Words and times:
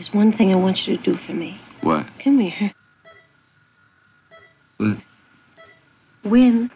There's 0.00 0.14
one 0.14 0.32
thing 0.32 0.50
I 0.50 0.54
want 0.54 0.88
you 0.88 0.96
to 0.96 1.02
do 1.02 1.14
for 1.14 1.34
me. 1.34 1.60
What? 1.82 2.06
Come 2.20 2.38
here. 2.38 2.72
What? 4.78 4.96
Win. 6.24 6.70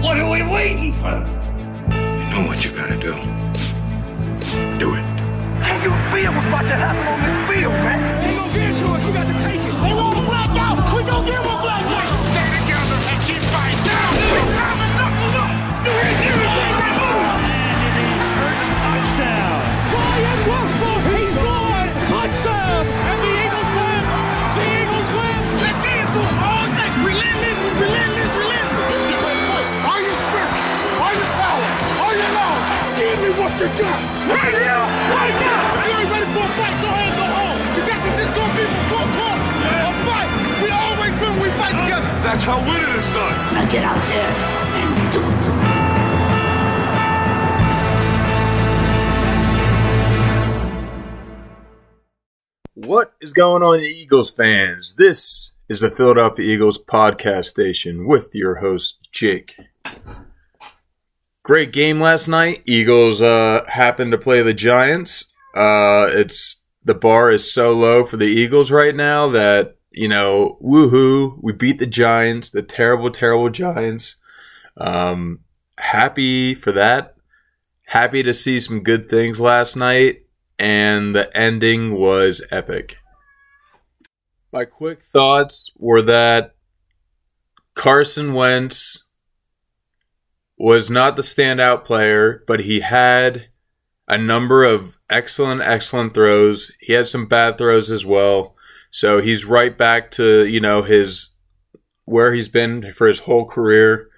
What 0.00 0.16
are 0.16 0.30
we 0.32 0.40
waiting 0.50 0.94
for? 0.94 1.18
You 1.92 2.30
know 2.32 2.46
what 2.46 2.64
you 2.64 2.70
gotta 2.70 2.96
do. 2.96 3.12
Do 4.78 4.94
it. 4.94 5.04
How 5.60 5.76
you 5.84 5.90
feel 6.10 6.32
what's 6.32 6.46
about 6.46 6.66
to 6.68 6.74
happen 6.74 7.06
on 7.06 7.25
you 33.56 33.68
got. 33.80 34.00
Right 34.28 34.52
here, 34.52 34.68
right 34.68 35.36
now. 35.40 35.80
You 35.80 35.92
ain't 35.96 36.10
ready 36.12 36.28
for 36.36 36.44
a 36.44 36.52
fight? 36.60 36.76
Go 36.84 36.88
ahead 36.92 37.08
and 37.08 37.16
go 37.16 37.24
home. 37.24 37.56
Cause 37.72 37.86
that's 37.88 38.02
what 38.04 38.16
this 38.20 38.30
gonna 38.36 38.52
be 38.52 38.64
for 38.68 38.84
four 38.92 39.06
quarters. 39.16 39.52
A 39.80 39.92
fight. 40.04 40.30
We 40.60 40.68
always 40.76 41.14
win 41.16 41.32
when 41.40 41.40
we 41.40 41.50
fight 41.56 41.72
together. 41.72 42.04
That's 42.20 42.44
how 42.44 42.60
winning 42.60 42.94
is 43.00 43.08
done. 43.16 43.32
Now 43.56 43.64
get 43.72 43.84
out 43.84 43.96
there 44.12 44.32
and 44.76 45.12
do 45.12 45.20
it. 45.24 45.46
What 52.86 53.14
is 53.22 53.32
going 53.32 53.62
on, 53.62 53.80
Eagles 53.80 54.30
fans? 54.30 54.96
This 54.98 55.54
is 55.70 55.80
the 55.80 55.90
Philadelphia 55.90 56.44
Eagles 56.44 56.78
podcast 56.78 57.46
station 57.46 58.06
with 58.06 58.34
your 58.34 58.56
host, 58.56 59.08
Jake. 59.10 59.56
Great 61.46 61.72
game 61.72 62.00
last 62.00 62.26
night. 62.26 62.60
Eagles 62.66 63.22
uh, 63.22 63.64
happened 63.68 64.10
to 64.10 64.18
play 64.18 64.42
the 64.42 64.52
Giants. 64.52 65.32
Uh, 65.54 66.08
it's 66.10 66.64
the 66.84 66.92
bar 66.92 67.30
is 67.30 67.52
so 67.52 67.72
low 67.72 68.02
for 68.02 68.16
the 68.16 68.24
Eagles 68.24 68.72
right 68.72 68.96
now 68.96 69.28
that 69.28 69.76
you 69.92 70.08
know, 70.08 70.58
woohoo! 70.60 71.38
We 71.40 71.52
beat 71.52 71.78
the 71.78 71.86
Giants, 71.86 72.50
the 72.50 72.62
terrible, 72.62 73.12
terrible 73.12 73.48
Giants. 73.48 74.16
Um, 74.76 75.44
happy 75.78 76.52
for 76.52 76.72
that. 76.72 77.14
Happy 77.84 78.24
to 78.24 78.34
see 78.34 78.58
some 78.58 78.82
good 78.82 79.08
things 79.08 79.38
last 79.38 79.76
night 79.76 80.24
and 80.58 81.14
the 81.14 81.30
ending 81.32 81.94
was 81.94 82.44
epic. 82.50 82.96
My 84.52 84.64
quick 84.64 85.04
thoughts 85.04 85.70
were 85.76 86.02
that 86.02 86.56
Carson 87.76 88.34
Wentz 88.34 89.05
was 90.58 90.90
not 90.90 91.16
the 91.16 91.22
standout 91.22 91.84
player, 91.84 92.42
but 92.46 92.60
he 92.60 92.80
had 92.80 93.48
a 94.08 94.16
number 94.16 94.64
of 94.64 94.96
excellent, 95.10 95.62
excellent 95.62 96.14
throws. 96.14 96.72
He 96.80 96.92
had 96.92 97.08
some 97.08 97.26
bad 97.26 97.58
throws 97.58 97.90
as 97.90 98.06
well. 98.06 98.54
So 98.90 99.20
he's 99.20 99.44
right 99.44 99.76
back 99.76 100.10
to, 100.12 100.46
you 100.46 100.60
know, 100.60 100.82
his 100.82 101.30
where 102.04 102.32
he's 102.32 102.48
been 102.48 102.92
for 102.92 103.06
his 103.08 103.20
whole 103.20 103.46
career. 103.46 104.08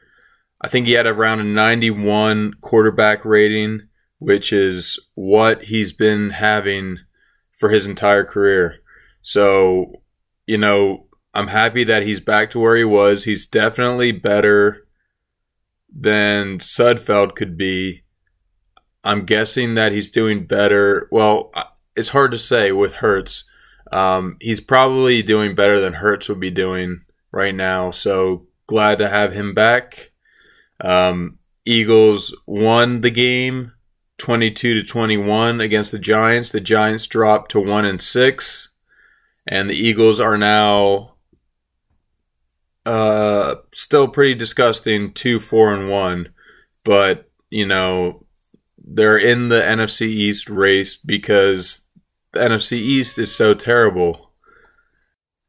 I 0.60 0.68
think 0.68 0.86
he 0.86 0.92
had 0.92 1.06
around 1.06 1.40
a 1.40 1.44
91 1.44 2.54
quarterback 2.60 3.24
rating 3.24 3.88
which 4.18 4.52
is 4.52 4.98
what 5.14 5.64
he's 5.64 5.92
been 5.92 6.30
having 6.30 6.98
for 7.56 7.70
his 7.70 7.86
entire 7.86 8.24
career. 8.24 8.76
So, 9.22 10.02
you 10.46 10.58
know, 10.58 11.06
I'm 11.34 11.48
happy 11.48 11.84
that 11.84 12.02
he's 12.02 12.20
back 12.20 12.50
to 12.50 12.58
where 12.58 12.76
he 12.76 12.84
was. 12.84 13.24
He's 13.24 13.46
definitely 13.46 14.12
better 14.12 14.86
than 15.94 16.58
Sudfeld 16.58 17.34
could 17.34 17.56
be. 17.56 18.02
I'm 19.04 19.24
guessing 19.24 19.74
that 19.74 19.92
he's 19.92 20.10
doing 20.10 20.46
better. 20.46 21.08
Well, 21.10 21.52
it's 21.96 22.10
hard 22.10 22.32
to 22.32 22.38
say 22.38 22.72
with 22.72 22.94
Hurts. 22.94 23.44
Um, 23.90 24.36
he's 24.40 24.60
probably 24.60 25.22
doing 25.22 25.54
better 25.54 25.80
than 25.80 25.94
Hurts 25.94 26.28
would 26.28 26.40
be 26.40 26.50
doing 26.50 27.02
right 27.32 27.54
now. 27.54 27.90
So 27.90 28.46
glad 28.66 28.98
to 28.98 29.08
have 29.08 29.32
him 29.32 29.54
back. 29.54 30.12
Um, 30.80 31.38
Eagles 31.64 32.36
won 32.46 33.00
the 33.00 33.10
game 33.10 33.72
22 34.18 34.74
to 34.74 34.82
21 34.82 35.60
against 35.60 35.92
the 35.92 35.98
Giants. 35.98 36.50
The 36.50 36.60
Giants 36.60 37.06
dropped 37.06 37.50
to 37.52 37.60
1 37.60 37.84
and 37.84 38.02
6 38.02 38.68
and 39.48 39.70
the 39.70 39.74
Eagles 39.74 40.20
are 40.20 40.36
now 40.36 41.14
uh 42.88 43.56
still 43.72 44.08
pretty 44.08 44.34
disgusting 44.34 45.12
2 45.12 45.40
4 45.40 45.74
and 45.74 45.90
1 45.90 46.28
but 46.84 47.30
you 47.50 47.66
know 47.66 48.24
they're 48.90 49.18
in 49.18 49.48
the 49.48 49.60
NFC 49.60 50.02
East 50.02 50.48
race 50.48 50.96
because 50.96 51.82
the 52.32 52.40
NFC 52.40 52.72
East 52.72 53.18
is 53.18 53.34
so 53.34 53.54
terrible. 53.54 54.32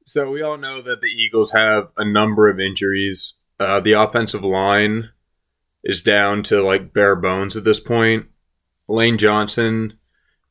So 0.05 0.29
we 0.29 0.41
all 0.41 0.57
know 0.57 0.81
that 0.81 1.01
the 1.01 1.07
Eagles 1.07 1.51
have 1.51 1.89
a 1.97 2.05
number 2.05 2.49
of 2.49 2.59
injuries. 2.59 3.39
Uh, 3.59 3.79
the 3.79 3.93
offensive 3.93 4.43
line 4.43 5.09
is 5.83 6.01
down 6.01 6.43
to 6.43 6.61
like 6.63 6.93
bare 6.93 7.15
bones 7.15 7.55
at 7.55 7.63
this 7.63 7.79
point. 7.79 8.27
Lane 8.87 9.17
Johnson 9.17 9.93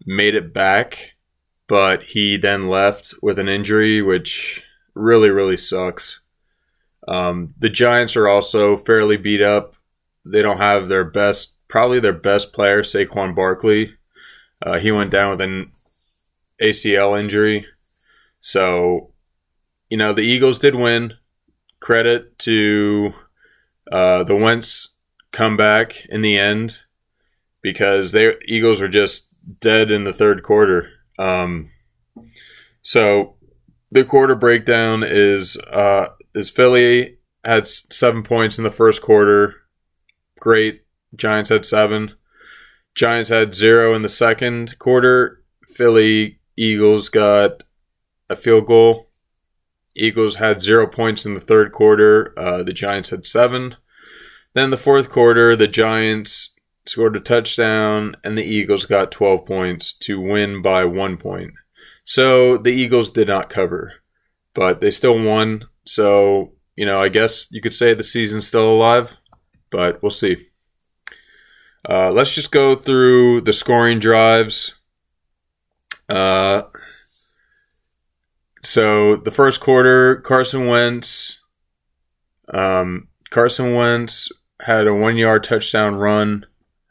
made 0.06 0.34
it 0.34 0.54
back, 0.54 1.12
but 1.66 2.04
he 2.04 2.36
then 2.36 2.68
left 2.68 3.14
with 3.20 3.38
an 3.38 3.48
injury, 3.48 4.00
which 4.00 4.64
really, 4.94 5.28
really 5.28 5.56
sucks. 5.56 6.20
Um, 7.08 7.54
the 7.58 7.70
Giants 7.70 8.16
are 8.16 8.28
also 8.28 8.76
fairly 8.76 9.16
beat 9.16 9.40
up. 9.40 9.74
They 10.26 10.42
don't 10.42 10.58
have 10.58 10.88
their 10.88 11.04
best, 11.04 11.54
probably 11.66 12.00
their 12.00 12.12
best 12.12 12.52
player, 12.52 12.82
Saquon 12.82 13.34
Barkley. 13.34 13.94
Uh, 14.64 14.78
he 14.78 14.92
went 14.92 15.10
down 15.10 15.30
with 15.30 15.40
an 15.40 15.72
ACL 16.60 17.18
injury. 17.18 17.66
So, 18.40 19.12
you 19.88 19.96
know, 19.96 20.12
the 20.12 20.22
Eagles 20.22 20.58
did 20.58 20.74
win. 20.74 21.14
Credit 21.80 22.38
to 22.40 23.14
uh, 23.90 24.24
the 24.24 24.36
Wentz 24.36 24.94
comeback 25.32 26.04
in 26.10 26.20
the 26.20 26.36
end 26.36 26.80
because 27.62 28.12
the 28.12 28.38
Eagles 28.44 28.80
were 28.80 28.88
just 28.88 29.28
dead 29.60 29.90
in 29.90 30.04
the 30.04 30.12
third 30.12 30.42
quarter. 30.42 30.90
Um, 31.18 31.70
so 32.82 33.36
the 33.90 34.04
quarter 34.04 34.34
breakdown 34.34 35.02
is 35.06 35.56
uh, 35.56 36.08
is 36.38 36.48
Philly 36.48 37.18
had 37.44 37.66
seven 37.66 38.22
points 38.22 38.58
in 38.58 38.64
the 38.64 38.70
first 38.70 39.02
quarter. 39.02 39.56
Great. 40.38 40.82
Giants 41.16 41.50
had 41.50 41.66
seven. 41.66 42.12
Giants 42.94 43.28
had 43.28 43.54
zero 43.54 43.94
in 43.94 44.02
the 44.02 44.08
second 44.08 44.78
quarter. 44.78 45.42
Philly 45.66 46.38
Eagles 46.56 47.08
got 47.08 47.64
a 48.30 48.36
field 48.36 48.66
goal. 48.66 49.10
Eagles 49.96 50.36
had 50.36 50.62
zero 50.62 50.86
points 50.86 51.26
in 51.26 51.34
the 51.34 51.40
third 51.40 51.72
quarter. 51.72 52.32
Uh, 52.38 52.62
the 52.62 52.72
Giants 52.72 53.10
had 53.10 53.26
seven. 53.26 53.74
Then 54.54 54.70
the 54.70 54.76
fourth 54.76 55.10
quarter, 55.10 55.56
the 55.56 55.66
Giants 55.66 56.54
scored 56.86 57.16
a 57.16 57.20
touchdown, 57.20 58.16
and 58.22 58.38
the 58.38 58.44
Eagles 58.44 58.86
got 58.86 59.10
12 59.10 59.44
points 59.44 59.92
to 59.92 60.20
win 60.20 60.62
by 60.62 60.84
one 60.84 61.16
point. 61.16 61.54
So 62.04 62.56
the 62.56 62.72
Eagles 62.72 63.10
did 63.10 63.26
not 63.26 63.50
cover, 63.50 63.94
but 64.54 64.80
they 64.80 64.92
still 64.92 65.20
won. 65.20 65.64
So, 65.88 66.52
you 66.76 66.84
know, 66.84 67.00
I 67.00 67.08
guess 67.08 67.50
you 67.50 67.62
could 67.62 67.74
say 67.74 67.94
the 67.94 68.04
season's 68.04 68.46
still 68.46 68.70
alive, 68.70 69.18
but 69.70 70.02
we'll 70.02 70.10
see. 70.10 70.48
Uh, 71.88 72.10
let's 72.10 72.34
just 72.34 72.52
go 72.52 72.74
through 72.74 73.40
the 73.40 73.54
scoring 73.54 73.98
drives. 73.98 74.74
Uh, 76.08 76.62
so 78.62 79.16
the 79.16 79.30
first 79.30 79.60
quarter, 79.60 80.16
Carson 80.16 80.66
Wentz, 80.66 81.40
um, 82.52 83.08
Carson 83.30 83.74
Wentz 83.74 84.28
had 84.60 84.86
a 84.86 84.94
one 84.94 85.16
yard 85.16 85.44
touchdown 85.44 85.94
run. 85.94 86.44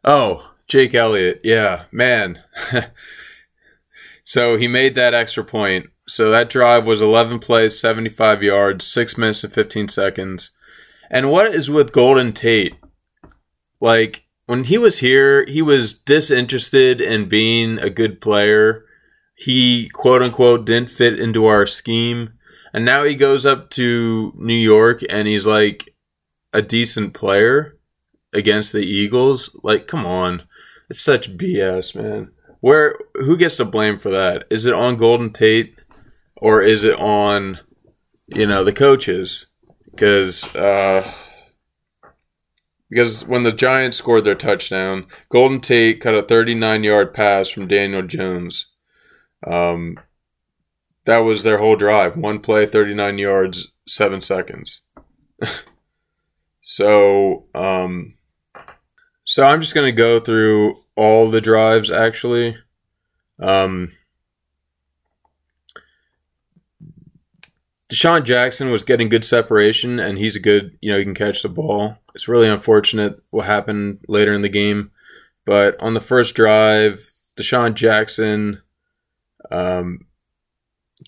Oh, 0.04 0.54
Jake 0.68 0.96
Elliott. 0.96 1.42
Yeah, 1.44 1.84
man. 1.92 2.40
so 4.24 4.58
he 4.58 4.68
made 4.68 4.96
that 4.96 5.14
extra 5.14 5.44
point. 5.44 5.92
So 6.08 6.32
that 6.32 6.50
drive 6.50 6.86
was 6.86 7.02
11 7.02 7.40
plays, 7.40 7.80
75 7.80 8.42
yards, 8.42 8.88
6 8.88 9.18
minutes 9.18 9.44
and 9.44 9.52
15 9.52 9.90
seconds. 9.90 10.52
And 11.10 11.30
what 11.30 11.54
is 11.54 11.70
with 11.70 11.92
Golden 11.92 12.34
Tate? 12.34 12.76
Like, 13.80 14.26
when 14.46 14.64
he 14.64 14.78
was 14.78 15.00
here, 15.00 15.46
he 15.46 15.62
was 15.62 15.94
disinterested 15.94 17.02
in 17.02 17.28
being 17.28 17.78
a 17.78 17.90
good 17.90 18.22
player. 18.22 18.86
He, 19.36 19.90
quote 19.90 20.22
unquote, 20.22 20.66
didn't 20.66 20.90
fit 20.90 21.20
into 21.20 21.46
our 21.46 21.68
scheme. 21.68 22.34
And 22.74 22.86
now 22.86 23.04
he 23.04 23.16
goes 23.16 23.46
up 23.46 23.70
to 23.72 24.34
New 24.38 24.54
York 24.54 25.02
and 25.10 25.28
he's 25.28 25.46
like 25.46 25.94
a 26.54 26.62
decent 26.62 27.14
player 27.14 27.78
against 28.34 28.72
the 28.72 28.86
Eagles. 28.86 29.56
Like, 29.64 29.88
come 29.88 30.06
on. 30.06 30.44
It's 30.90 31.02
such 31.02 31.38
BS, 31.38 31.96
man. 31.96 32.32
Where 32.62 32.98
who 33.16 33.38
gets 33.38 33.58
to 33.58 33.66
blame 33.66 34.00
for 34.00 34.10
that? 34.10 34.46
Is 34.50 34.66
it 34.66 34.74
on 34.74 34.96
Golden 34.96 35.32
Tate 35.32 35.78
or 36.38 36.62
is 36.62 36.84
it 36.84 37.00
on 37.00 37.60
you 38.28 38.46
know 38.46 38.64
the 38.64 38.74
coaches? 38.74 39.48
Because 39.92 40.56
uh, 40.56 41.12
because 42.90 43.26
when 43.26 43.44
the 43.44 43.52
Giants 43.52 43.98
scored 43.98 44.24
their 44.24 44.36
touchdown, 44.36 45.08
Golden 45.30 45.60
Tate 45.60 46.00
cut 46.00 46.16
a 46.16 46.22
39 46.22 46.84
yard 46.84 47.14
pass 47.14 47.50
from 47.50 47.68
Daniel 47.68 48.02
Jones. 48.02 48.68
Um, 49.46 50.00
that 51.06 51.20
was 51.20 51.44
their 51.44 51.58
whole 51.58 51.76
drive. 51.76 52.18
One 52.18 52.40
play, 52.40 52.66
39 52.66 53.18
yards, 53.18 53.72
seven 53.86 54.22
seconds. 54.22 54.82
so, 56.62 57.46
um, 57.54 58.16
so 59.26 59.46
I'm 59.46 59.62
just 59.62 59.76
going 59.76 59.88
to 59.88 59.92
go 59.92 60.20
through 60.20 60.78
all 60.96 61.30
the 61.30 61.42
drives 61.42 61.92
actually. 61.92 62.58
Um, 63.40 63.92
DeSean 67.92 68.24
Jackson 68.26 68.70
was 68.70 68.84
getting 68.84 69.08
good 69.08 69.24
separation, 69.24 70.00
and 70.00 70.18
he's 70.18 70.36
a 70.36 70.42
good, 70.42 70.78
you 70.82 70.92
know, 70.92 70.98
he 70.98 71.06
can 71.06 71.14
catch 71.14 71.42
the 71.42 71.50
ball. 71.50 71.98
It's 72.14 72.28
really 72.28 72.50
unfortunate 72.50 73.22
what 73.30 73.46
happened 73.46 74.00
later 74.08 74.34
in 74.34 74.42
the 74.42 74.50
game, 74.50 74.92
but 75.46 75.80
on 75.82 75.94
the 75.94 76.02
first 76.02 76.36
drive, 76.36 77.10
DeSean 77.38 77.76
Jackson 77.76 78.62
um, 79.52 80.08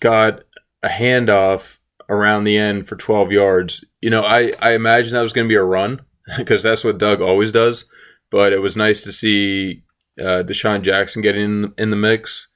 got 0.00 0.40
a 0.82 0.88
handoff 0.88 1.76
around 2.08 2.44
the 2.44 2.56
end 2.56 2.88
for 2.88 2.96
12 2.96 3.30
yards. 3.30 3.84
You 4.00 4.10
know, 4.10 4.22
I, 4.22 4.52
I 4.60 4.72
imagine 4.72 5.12
that 5.12 5.22
was 5.22 5.34
going 5.34 5.46
to 5.46 5.52
be 5.52 5.56
a 5.56 5.62
run 5.62 6.00
because 6.38 6.62
that's 6.62 6.84
what 6.84 6.98
Doug 6.98 7.20
always 7.20 7.52
does, 7.52 7.84
but 8.30 8.52
it 8.52 8.60
was 8.60 8.76
nice 8.76 9.02
to 9.02 9.12
see 9.12 9.82
uh, 10.18 10.42
DeSean 10.44 10.82
Jackson 10.82 11.20
getting 11.20 11.42
in, 11.42 11.74
in 11.76 11.90
the 11.90 11.96
mix. 11.96 12.48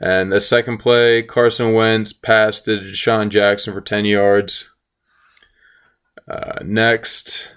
And 0.00 0.30
the 0.30 0.40
second 0.40 0.78
play, 0.78 1.22
Carson 1.22 1.72
Wentz 1.72 2.12
passed 2.12 2.66
to 2.66 2.78
DeSean 2.78 3.30
Jackson 3.30 3.74
for 3.74 3.80
10 3.80 4.04
yards. 4.04 4.68
Uh, 6.30 6.60
next, 6.64 7.52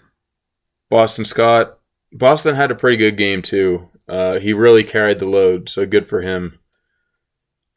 Boston 0.89 1.25
Scott. 1.25 1.77
Boston 2.11 2.55
had 2.55 2.71
a 2.71 2.75
pretty 2.75 2.97
good 2.97 3.15
game, 3.15 3.41
too. 3.41 3.89
Uh, 4.09 4.39
he 4.39 4.53
really 4.53 4.83
carried 4.83 5.19
the 5.19 5.25
load, 5.25 5.69
so 5.69 5.85
good 5.85 6.07
for 6.07 6.21
him. 6.21 6.59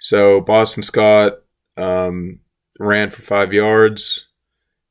So 0.01 0.41
Boston 0.41 0.83
Scott 0.83 1.41
um, 1.77 2.41
ran 2.79 3.11
for 3.11 3.23
five 3.23 3.53
yards. 3.53 4.29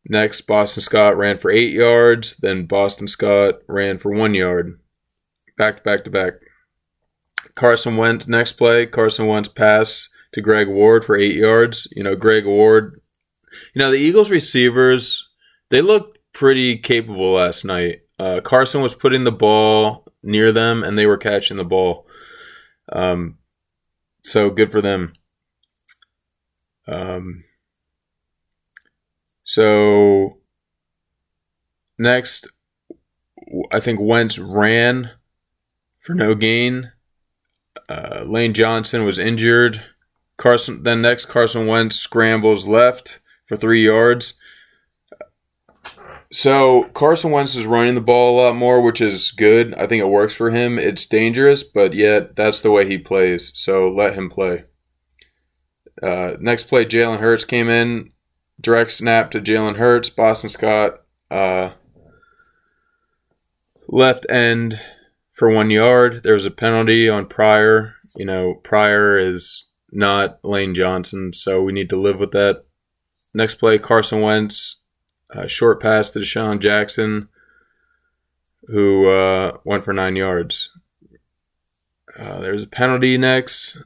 Next, 0.05 0.41
Boston 0.41 0.81
Scott 0.81 1.17
ran 1.17 1.37
for 1.37 1.49
eight 1.51 1.73
yards. 1.73 2.35
Then 2.37 2.65
Boston 2.65 3.07
Scott 3.07 3.55
ran 3.67 3.97
for 3.97 4.11
one 4.11 4.33
yard. 4.33 4.79
Back 5.57 5.77
to 5.77 5.83
back 5.83 6.03
to 6.05 6.11
back. 6.11 6.33
Carson 7.55 7.97
Wentz 7.97 8.27
next 8.27 8.53
play. 8.53 8.85
Carson 8.85 9.27
Wentz 9.27 9.49
pass 9.49 10.09
to 10.31 10.41
Greg 10.41 10.67
Ward 10.67 11.05
for 11.05 11.15
eight 11.15 11.35
yards. 11.35 11.87
You 11.91 12.03
know, 12.03 12.15
Greg 12.15 12.45
Ward. 12.45 12.99
You 13.73 13.79
know, 13.79 13.91
the 13.91 13.97
Eagles 13.97 14.31
receivers 14.31 15.29
they 15.73 15.81
looked 15.81 16.19
pretty 16.33 16.77
capable 16.77 17.33
last 17.33 17.65
night. 17.65 18.01
Uh, 18.19 18.41
Carson 18.41 18.83
was 18.83 18.93
putting 18.93 19.23
the 19.23 19.31
ball 19.31 20.05
near 20.21 20.51
them, 20.51 20.83
and 20.83 20.95
they 20.99 21.07
were 21.07 21.17
catching 21.17 21.57
the 21.57 21.63
ball. 21.63 22.05
Um, 22.91 23.39
so 24.23 24.51
good 24.51 24.71
for 24.71 24.81
them. 24.81 25.13
Um, 26.87 27.43
so 29.43 30.37
next, 31.97 32.47
I 33.71 33.79
think 33.79 33.99
Wentz 33.99 34.37
ran 34.37 35.09
for 35.99 36.13
no 36.13 36.35
gain. 36.35 36.91
Uh, 37.89 38.23
Lane 38.25 38.53
Johnson 38.53 39.03
was 39.03 39.19
injured. 39.19 39.83
Carson 40.37 40.83
then 40.83 41.01
next 41.01 41.25
Carson 41.25 41.67
Wentz 41.67 41.95
scrambles 41.95 42.67
left 42.67 43.21
for 43.45 43.55
three 43.55 43.83
yards. 43.83 44.33
So 46.31 46.85
Carson 46.95 47.29
Wentz 47.29 47.55
is 47.55 47.67
running 47.67 47.93
the 47.93 48.01
ball 48.01 48.33
a 48.33 48.39
lot 48.41 48.55
more, 48.55 48.81
which 48.81 48.99
is 48.99 49.29
good. 49.31 49.73
I 49.75 49.85
think 49.85 50.01
it 50.01 50.09
works 50.09 50.33
for 50.33 50.49
him. 50.49 50.79
It's 50.79 51.05
dangerous, 51.05 51.61
but 51.61 51.93
yet 51.93 52.35
that's 52.35 52.59
the 52.61 52.71
way 52.71 52.87
he 52.87 52.97
plays. 52.97 53.51
So 53.53 53.87
let 53.91 54.15
him 54.15 54.31
play. 54.31 54.63
Uh, 56.01 56.35
next 56.39 56.63
play, 56.63 56.85
Jalen 56.85 57.19
Hurts 57.19 57.45
came 57.45 57.69
in, 57.69 58.11
direct 58.59 58.91
snap 58.93 59.29
to 59.31 59.41
Jalen 59.41 59.75
Hurts. 59.75 60.09
Boston 60.09 60.49
Scott 60.49 61.03
uh, 61.29 61.73
left 63.87 64.25
end 64.27 64.81
for 65.33 65.49
one 65.49 65.69
yard. 65.69 66.21
There 66.23 66.35
was 66.35 66.45
a 66.45 66.51
penalty 66.51 67.09
on 67.09 67.25
Pryor. 67.25 67.95
You 68.15 68.25
know, 68.25 68.55
Pryor 68.63 69.17
is 69.17 69.65
not 69.91 70.39
Lane 70.43 70.73
Johnson, 70.73 71.33
so 71.33 71.61
we 71.61 71.73
need 71.73 71.89
to 71.89 71.99
live 71.99 72.19
with 72.19 72.31
that. 72.31 72.63
Next 73.33 73.55
play, 73.55 73.79
Carson 73.79 74.21
Wentz, 74.21 74.81
short 75.47 75.81
pass 75.81 76.11
to 76.11 76.19
DeSean 76.19 76.59
Jackson, 76.59 77.29
who 78.67 79.09
uh, 79.09 79.57
went 79.65 79.83
for 79.83 79.93
nine 79.93 80.15
yards. 80.15 80.69
Uh, 82.17 82.39
there's 82.41 82.63
a 82.63 82.67
penalty 82.67 83.17
next 83.17 83.77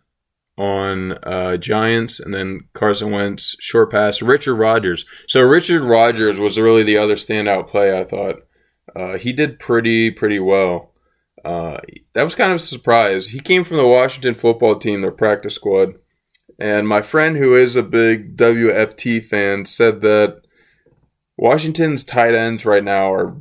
on 0.57 1.13
uh, 1.23 1.55
Giants, 1.55 2.19
and 2.19 2.33
then 2.33 2.67
Carson 2.73 3.11
Wentz 3.11 3.55
short 3.61 3.91
pass. 3.91 4.21
Richard 4.21 4.55
Rodgers. 4.55 5.05
So 5.27 5.41
Richard 5.41 5.81
Rodgers 5.81 6.39
was 6.39 6.59
really 6.59 6.83
the 6.83 6.97
other 6.97 7.15
standout 7.15 7.67
play. 7.67 7.97
I 7.97 8.03
thought 8.03 8.41
uh, 8.95 9.17
he 9.17 9.31
did 9.31 9.59
pretty 9.59 10.11
pretty 10.11 10.39
well. 10.39 10.93
Uh, 11.43 11.79
that 12.13 12.23
was 12.23 12.35
kind 12.35 12.51
of 12.51 12.57
a 12.57 12.59
surprise. 12.59 13.27
He 13.27 13.39
came 13.39 13.63
from 13.63 13.77
the 13.77 13.87
Washington 13.87 14.35
football 14.35 14.77
team, 14.77 15.01
their 15.01 15.11
practice 15.11 15.55
squad. 15.55 15.95
And 16.59 16.87
my 16.87 17.01
friend, 17.01 17.37
who 17.37 17.55
is 17.55 17.75
a 17.75 17.83
big 17.83 18.35
WFT 18.35 19.23
fan, 19.23 19.65
said 19.65 20.01
that 20.01 20.41
Washington's 21.37 22.03
tight 22.03 22.33
ends 22.33 22.65
right 22.65 22.83
now 22.83 23.13
are 23.13 23.37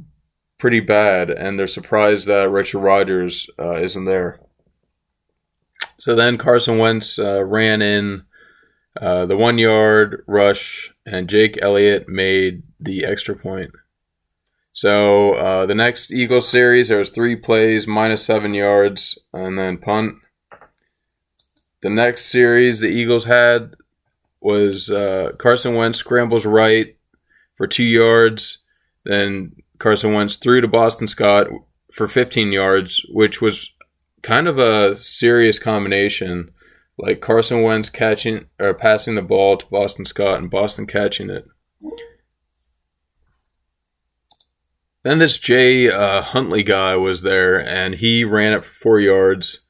pretty 0.58 0.81
bad, 0.81 1.31
and 1.31 1.58
they're 1.58 1.66
surprised 1.66 2.26
that 2.26 2.50
Richard 2.50 2.81
Rodgers 2.81 3.48
uh, 3.58 3.81
isn't 3.81 4.04
there. 4.04 4.40
So 5.99 6.14
then 6.14 6.37
Carson 6.37 6.78
Wentz 6.78 7.19
uh, 7.19 7.42
ran 7.42 7.81
in 7.81 8.25
uh, 9.00 9.26
the 9.26 9.37
one 9.37 9.58
yard 9.58 10.22
rush, 10.26 10.92
and 11.06 11.28
Jake 11.28 11.58
Elliott 11.60 12.08
made 12.08 12.62
the 12.78 13.04
extra 13.04 13.34
point. 13.34 13.70
So 14.76 15.32
uh, 15.32 15.64
the 15.64 15.75
next 15.75 16.12
Eagles 16.12 16.46
series, 16.46 16.88
there 16.88 16.99
was 16.99 17.08
three 17.08 17.34
plays, 17.34 17.87
minus 17.87 18.23
seven 18.23 18.52
yards, 18.52 19.19
and 19.32 19.58
then 19.58 19.78
punt. 19.78 20.20
The 21.80 21.88
next 21.88 22.26
series 22.26 22.80
the 22.80 22.88
Eagles 22.88 23.25
had 23.25 23.73
was 24.42 24.90
uh, 24.90 25.30
Carson 25.38 25.76
Wentz 25.76 26.00
scrambles 26.00 26.45
right 26.45 26.95
for 27.54 27.66
two 27.66 27.85
yards. 27.85 28.59
Then 29.06 29.56
Carson 29.78 30.12
Wentz 30.12 30.37
threw 30.37 30.61
to 30.61 30.68
Boston 30.68 31.09
Scott 31.09 31.47
for 31.90 32.06
15 32.06 32.52
yards, 32.52 33.00
which 33.09 33.40
was 33.40 33.73
kind 34.21 34.47
of 34.47 34.59
a 34.59 34.95
serious 34.95 35.59
combination. 35.59 36.50
Like 36.99 37.23
Carson 37.23 37.62
Wentz 37.62 37.88
catching 37.88 38.49
or 38.61 38.75
passing 38.75 39.14
the 39.14 39.23
ball 39.23 39.56
to 39.56 39.66
Boston 39.71 40.04
Scott 40.04 40.38
and 40.38 40.50
Boston 40.50 40.87
catching 40.87 41.30
it. 41.30 41.47
Then 45.06 45.20
this 45.20 45.38
Jay 45.38 45.88
uh, 45.88 46.20
Huntley 46.20 46.64
guy 46.64 46.96
was 46.96 47.22
there, 47.22 47.64
and 47.64 47.94
he 47.94 48.25
ran 48.25 48.52
it 48.52 48.64
for 48.64 48.75
four 48.75 48.98
yards. 48.98 49.60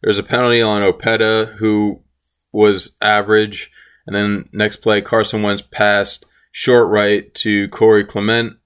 There's 0.00 0.16
a 0.16 0.22
penalty 0.22 0.62
on 0.62 0.80
Opeta, 0.80 1.56
who 1.56 2.04
was 2.52 2.94
average. 3.02 3.72
And 4.06 4.14
then 4.14 4.48
next 4.52 4.76
play, 4.76 5.02
Carson 5.02 5.42
Wentz 5.42 5.60
passed 5.60 6.24
short 6.52 6.88
right 6.88 7.34
to 7.34 7.68
Corey 7.70 8.04
Clement 8.04 8.58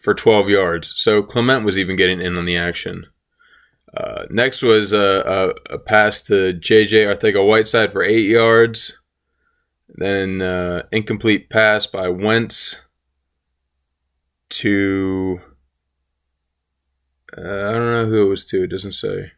for 0.00 0.14
12 0.14 0.48
yards. 0.48 0.92
So 0.94 1.24
Clement 1.24 1.64
was 1.64 1.76
even 1.76 1.96
getting 1.96 2.20
in 2.20 2.38
on 2.38 2.44
the 2.44 2.56
action. 2.56 3.06
Uh, 3.92 4.26
next 4.30 4.62
was 4.62 4.92
a, 4.92 5.54
a, 5.68 5.74
a, 5.74 5.78
pass 5.80 6.22
to 6.22 6.52
JJ 6.52 7.12
Arcega-Whiteside 7.12 7.90
for 7.90 8.04
eight 8.04 8.28
yards. 8.28 8.96
Then 9.88 10.40
uh, 10.40 10.84
incomplete 10.92 11.50
pass 11.50 11.88
by 11.88 12.10
Wentz 12.10 12.80
to 14.50 15.40
uh, 17.36 17.68
I 17.68 17.72
don't 17.72 17.92
know 17.92 18.06
who 18.06 18.26
it 18.26 18.30
was 18.30 18.44
to. 18.46 18.64
It 18.64 18.70
doesn't 18.70 18.92
say. 18.92 19.32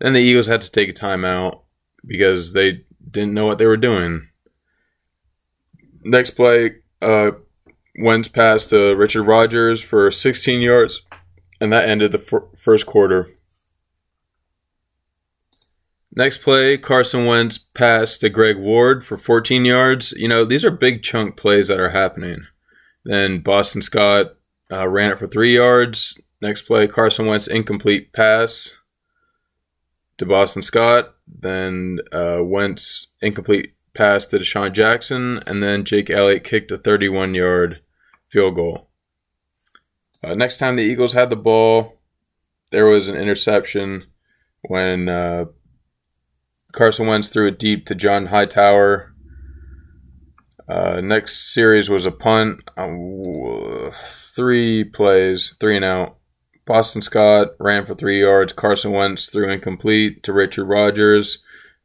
Then 0.00 0.12
the 0.12 0.20
Eagles 0.20 0.46
had 0.46 0.62
to 0.62 0.70
take 0.70 0.88
a 0.88 0.92
timeout 0.92 1.62
because 2.06 2.52
they 2.52 2.84
didn't 3.10 3.34
know 3.34 3.46
what 3.46 3.58
they 3.58 3.66
were 3.66 3.76
doing. 3.76 4.28
Next 6.02 6.30
play, 6.30 6.76
uh, 7.02 7.32
Wentz 7.98 8.28
passed 8.28 8.70
to 8.70 8.94
Richard 8.96 9.24
Rodgers 9.24 9.82
for 9.82 10.10
16 10.10 10.62
yards, 10.62 11.02
and 11.60 11.72
that 11.72 11.88
ended 11.88 12.12
the 12.12 12.48
first 12.56 12.86
quarter. 12.86 13.30
Next 16.12 16.38
play, 16.38 16.76
Carson 16.76 17.26
Wentz 17.26 17.58
pass 17.58 18.16
to 18.18 18.28
Greg 18.28 18.56
Ward 18.56 19.04
for 19.04 19.16
14 19.16 19.64
yards. 19.64 20.12
You 20.12 20.28
know, 20.28 20.44
these 20.44 20.64
are 20.64 20.70
big 20.70 21.02
chunk 21.02 21.36
plays 21.36 21.68
that 21.68 21.78
are 21.78 21.90
happening. 21.90 22.46
Then 23.04 23.40
Boston 23.40 23.82
Scott 23.82 24.36
uh, 24.70 24.88
ran 24.88 25.12
it 25.12 25.18
for 25.18 25.26
three 25.26 25.54
yards. 25.54 26.20
Next 26.40 26.62
play, 26.62 26.86
Carson 26.88 27.26
Wentz 27.26 27.46
incomplete 27.46 28.12
pass 28.12 28.72
to 30.18 30.26
Boston 30.26 30.62
Scott. 30.62 31.14
Then 31.26 31.98
uh, 32.12 32.38
Wentz 32.42 33.08
incomplete 33.20 33.74
pass 33.94 34.26
to 34.26 34.38
DeSean 34.38 34.72
Jackson, 34.72 35.42
and 35.46 35.62
then 35.62 35.84
Jake 35.84 36.10
Elliott 36.10 36.44
kicked 36.44 36.70
a 36.70 36.78
31 36.78 37.34
yard 37.34 37.82
field 38.28 38.54
goal. 38.54 38.88
Uh, 40.24 40.34
next 40.34 40.58
time 40.58 40.76
the 40.76 40.82
Eagles 40.82 41.14
had 41.14 41.30
the 41.30 41.36
ball, 41.36 42.00
there 42.70 42.86
was 42.86 43.08
an 43.08 43.16
interception 43.16 44.04
when 44.62 45.08
uh, 45.08 45.46
Carson 46.72 47.06
Wentz 47.06 47.28
threw 47.28 47.48
it 47.48 47.58
deep 47.58 47.86
to 47.86 47.94
John 47.94 48.26
Hightower. 48.26 49.14
Uh, 50.68 51.00
next 51.00 51.52
series 51.52 51.90
was 51.90 52.06
a 52.06 52.12
punt, 52.12 52.62
uh, 52.76 52.86
three 53.92 54.84
plays, 54.84 55.56
three 55.60 55.76
and 55.76 55.84
out. 55.84 56.16
Boston 56.66 57.02
Scott 57.02 57.48
ran 57.58 57.84
for 57.84 57.94
three 57.94 58.20
yards. 58.20 58.52
Carson 58.52 58.92
Wentz 58.92 59.28
threw 59.28 59.48
incomplete 59.50 60.22
to 60.22 60.32
Richard 60.32 60.66
Rodgers. 60.66 61.38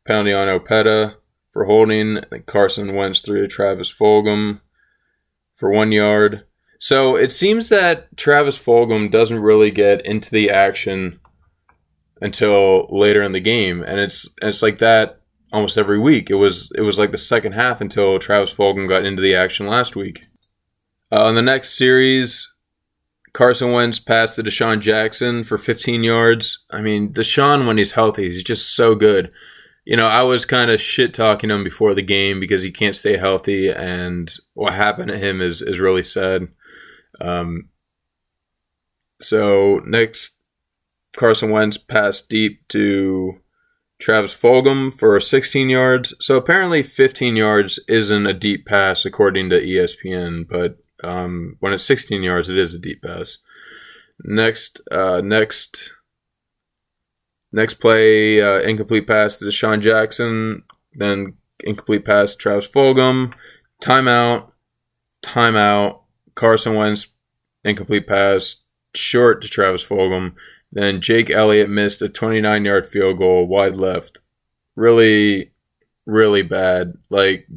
Penalty 0.06 0.34
on 0.34 0.48
Opeta 0.48 1.16
for 1.52 1.66
holding. 1.66 2.22
Carson 2.46 2.94
Wentz 2.94 3.22
threw 3.22 3.42
to 3.42 3.48
Travis 3.48 3.92
Fulgham 3.92 4.62
for 5.56 5.72
one 5.72 5.92
yard. 5.92 6.46
So 6.78 7.16
it 7.16 7.32
seems 7.32 7.70
that 7.70 8.16
Travis 8.18 8.60
Fulgham 8.60 9.10
doesn't 9.10 9.40
really 9.40 9.72
get 9.72 10.06
into 10.06 10.30
the 10.30 10.50
action 10.52 11.20
until 12.22 12.88
later 12.90 13.22
in 13.24 13.32
the 13.32 13.40
game, 13.40 13.82
and 13.82 14.00
it's 14.00 14.30
it's 14.42 14.62
like 14.62 14.80
that 14.80 15.22
almost 15.52 15.78
every 15.78 16.00
week. 16.00 16.30
It 16.30 16.36
was 16.36 16.72
it 16.76 16.82
was 16.82 17.00
like 17.00 17.12
the 17.12 17.18
second 17.18 17.54
half 17.54 17.82
until 17.82 18.20
Travis 18.20 18.54
Fulgham 18.54 18.90
got 18.90 19.06
into 19.06 19.22
the 19.22 19.36
action 19.36 19.68
last 19.68 19.96
week. 19.96 20.26
Uh, 21.12 21.26
on 21.26 21.36
the 21.36 21.42
next 21.42 21.78
series, 21.78 22.52
Carson 23.34 23.72
Wentz 23.72 24.00
passed 24.00 24.36
to 24.36 24.44
DeSean 24.44 24.80
Jackson 24.80 25.44
for 25.44 25.58
15 25.58 26.04
yards. 26.04 26.66
I 26.72 26.82
mean, 26.82 27.14
DeSean 27.14 27.68
when 27.68 27.78
he's 27.78 27.92
healthy, 27.92 28.26
he's 28.26 28.44
just 28.44 28.76
so 28.76 28.96
good. 28.96 29.32
You 29.84 29.98
know, 29.98 30.08
I 30.08 30.24
was 30.24 30.46
kind 30.46 30.72
of 30.72 30.82
shit 30.82 31.14
talking 31.14 31.52
him 31.52 31.64
before 31.64 31.94
the 31.94 32.02
game 32.02 32.40
because 32.40 32.64
he 32.64 32.72
can't 32.72 32.96
stay 32.96 33.18
healthy, 33.18 33.70
and 33.70 34.34
what 34.54 34.74
happened 34.74 35.10
to 35.10 35.20
him 35.20 35.42
is 35.42 35.62
is 35.62 35.80
really 35.80 36.02
sad. 36.02 36.48
Um, 37.22 37.70
so 39.22 39.82
next, 39.86 40.40
Carson 41.16 41.52
Wentz 41.52 41.78
passed 41.78 42.30
deep 42.30 42.68
to 42.70 43.34
Travis 44.00 44.36
Fulgham 44.36 44.94
for 44.94 45.20
16 45.20 45.70
yards. 45.70 46.16
So 46.20 46.38
apparently 46.38 46.84
15 46.84 47.36
yards 47.36 47.80
isn't 47.88 48.26
a 48.26 48.34
deep 48.34 48.66
pass 48.66 49.06
according 49.06 49.50
to 49.50 49.62
ESPN, 49.62 50.48
but 50.48 50.78
um, 51.04 51.58
when 51.60 51.74
it's 51.74 51.84
16 51.84 52.24
yards, 52.24 52.50
it 52.50 52.58
is 52.58 52.74
a 52.74 52.80
deep 52.80 53.02
pass. 53.02 53.40
Next, 54.24 54.82
uh, 54.92 55.22
next, 55.22 55.94
next 57.52 57.76
play, 57.76 58.42
uh, 58.42 58.60
incomplete 58.60 59.08
pass 59.08 59.36
to 59.38 59.46
DeSean 59.46 59.82
Jackson. 59.82 60.64
Then 60.94 61.36
incomplete 61.60 62.06
pass 62.06 62.32
to 62.32 62.38
Travis 62.38 62.68
Fulgham. 62.68 63.34
Timeout, 63.82 64.52
timeout. 65.24 66.02
Carson 66.36 66.76
Wentz 66.76 67.08
incomplete 67.64 68.08
pass 68.08 68.66
short 68.94 69.42
to 69.42 69.48
Travis 69.48 69.86
Fulgham. 69.86 70.36
Then 70.72 71.02
Jake 71.02 71.30
Elliott 71.30 71.70
missed 71.70 72.02
a 72.02 72.10
29 72.10 72.66
yard 72.66 72.88
field 72.88 73.18
goal 73.18 73.48
wide 73.48 73.76
left. 73.76 74.20
Really, 74.76 75.54
really 76.06 76.42
bad. 76.42 76.94
Like 77.10 77.48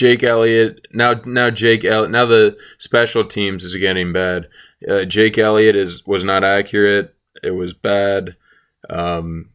Jake 0.00 0.22
Elliott 0.22 0.86
now. 0.94 1.20
Now 1.26 1.50
Jake 1.50 1.84
Elliott. 1.84 2.10
Now 2.10 2.24
the 2.24 2.56
special 2.78 3.22
teams 3.22 3.64
is 3.64 3.76
getting 3.76 4.14
bad. 4.14 4.48
Uh, 4.88 5.04
Jake 5.04 5.36
Elliott 5.36 5.76
is 5.76 6.06
was 6.06 6.24
not 6.24 6.42
accurate. 6.42 7.14
It 7.42 7.50
was 7.50 7.74
bad. 7.74 8.36
Um, 8.88 9.50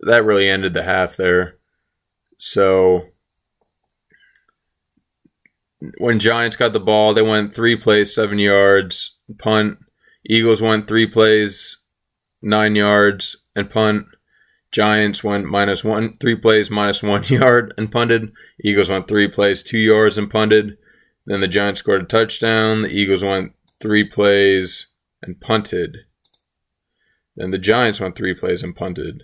that 0.00 0.24
really 0.24 0.48
ended 0.48 0.72
the 0.72 0.84
half 0.84 1.18
there. 1.18 1.58
So 2.38 3.08
when 5.98 6.18
Giants 6.18 6.56
got 6.56 6.72
the 6.72 6.80
ball, 6.80 7.12
they 7.12 7.20
went 7.20 7.54
three 7.54 7.76
plays, 7.76 8.14
seven 8.14 8.38
yards, 8.38 9.16
punt. 9.38 9.76
Eagles 10.24 10.62
went 10.62 10.88
three 10.88 11.06
plays, 11.06 11.76
nine 12.42 12.74
yards, 12.74 13.36
and 13.54 13.68
punt. 13.68 14.06
Giants 14.74 15.22
went 15.22 15.46
minus 15.46 15.84
one, 15.84 16.16
three 16.18 16.34
plays, 16.34 16.68
minus 16.68 17.00
one 17.00 17.22
yard, 17.28 17.72
and 17.78 17.92
punted. 17.92 18.32
Eagles 18.60 18.90
went 18.90 19.06
three 19.06 19.28
plays, 19.28 19.62
two 19.62 19.78
yards, 19.78 20.18
and 20.18 20.28
punted. 20.28 20.76
Then 21.26 21.40
the 21.40 21.46
Giants 21.46 21.78
scored 21.78 22.02
a 22.02 22.04
touchdown. 22.06 22.82
The 22.82 22.88
Eagles 22.88 23.22
went 23.22 23.52
three 23.80 24.02
plays 24.02 24.88
and 25.22 25.40
punted. 25.40 25.98
Then 27.36 27.52
the 27.52 27.58
Giants 27.58 28.00
went 28.00 28.16
three 28.16 28.34
plays 28.34 28.64
and 28.64 28.74
punted. 28.74 29.22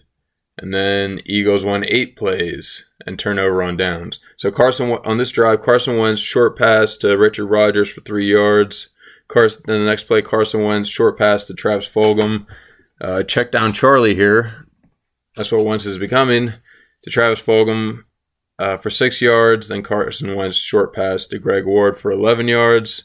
And 0.57 0.73
then 0.73 1.19
Eagles 1.27 1.65
won 1.65 1.85
eight 1.85 2.17
plays 2.17 2.85
and 3.05 3.19
turnover 3.19 3.61
on 3.61 3.77
downs. 3.77 4.21
So 4.37 4.53
Carson 4.53 4.91
on 5.05 5.19
this 5.19 5.33
drive, 5.33 5.63
Carson 5.63 5.99
Wentz 5.99 6.21
short 6.21 6.57
pass 6.57 6.97
to 6.99 7.19
Richard 7.19 7.47
Rodgers 7.47 7.91
for 7.91 8.03
three 8.03 8.31
yards. 8.31 8.91
Carson, 9.27 9.63
then 9.67 9.81
the 9.81 9.87
next 9.87 10.05
play, 10.05 10.23
Carson 10.23 10.63
Wentz 10.63 10.89
short 10.89 11.19
pass 11.19 11.45
to 11.45 11.55
Travis 11.55 11.89
Fulgham. 11.89 12.47
Uh, 13.01 13.25
check 13.25 13.51
down 13.51 13.73
Charlie 13.73 14.15
here. 14.15 14.67
That's 15.37 15.53
what 15.53 15.65
Wentz 15.65 15.87
is 15.87 15.99
becoming 15.99 16.55
to 17.03 17.11
Travis 17.11 17.41
Fulgham 17.41 18.05
uh, 18.59 18.77
for 18.77 18.91
six 18.91 19.21
yards. 19.21 19.69
Then 19.69 19.83
Carson 19.83 20.35
Wentz 20.35 20.57
short 20.57 20.95
pass 20.95 21.27
to 21.27 21.39
Greg 21.39 21.67
Ward 21.67 21.99
for 21.99 22.11
11 22.11 22.49
yards. 22.49 23.05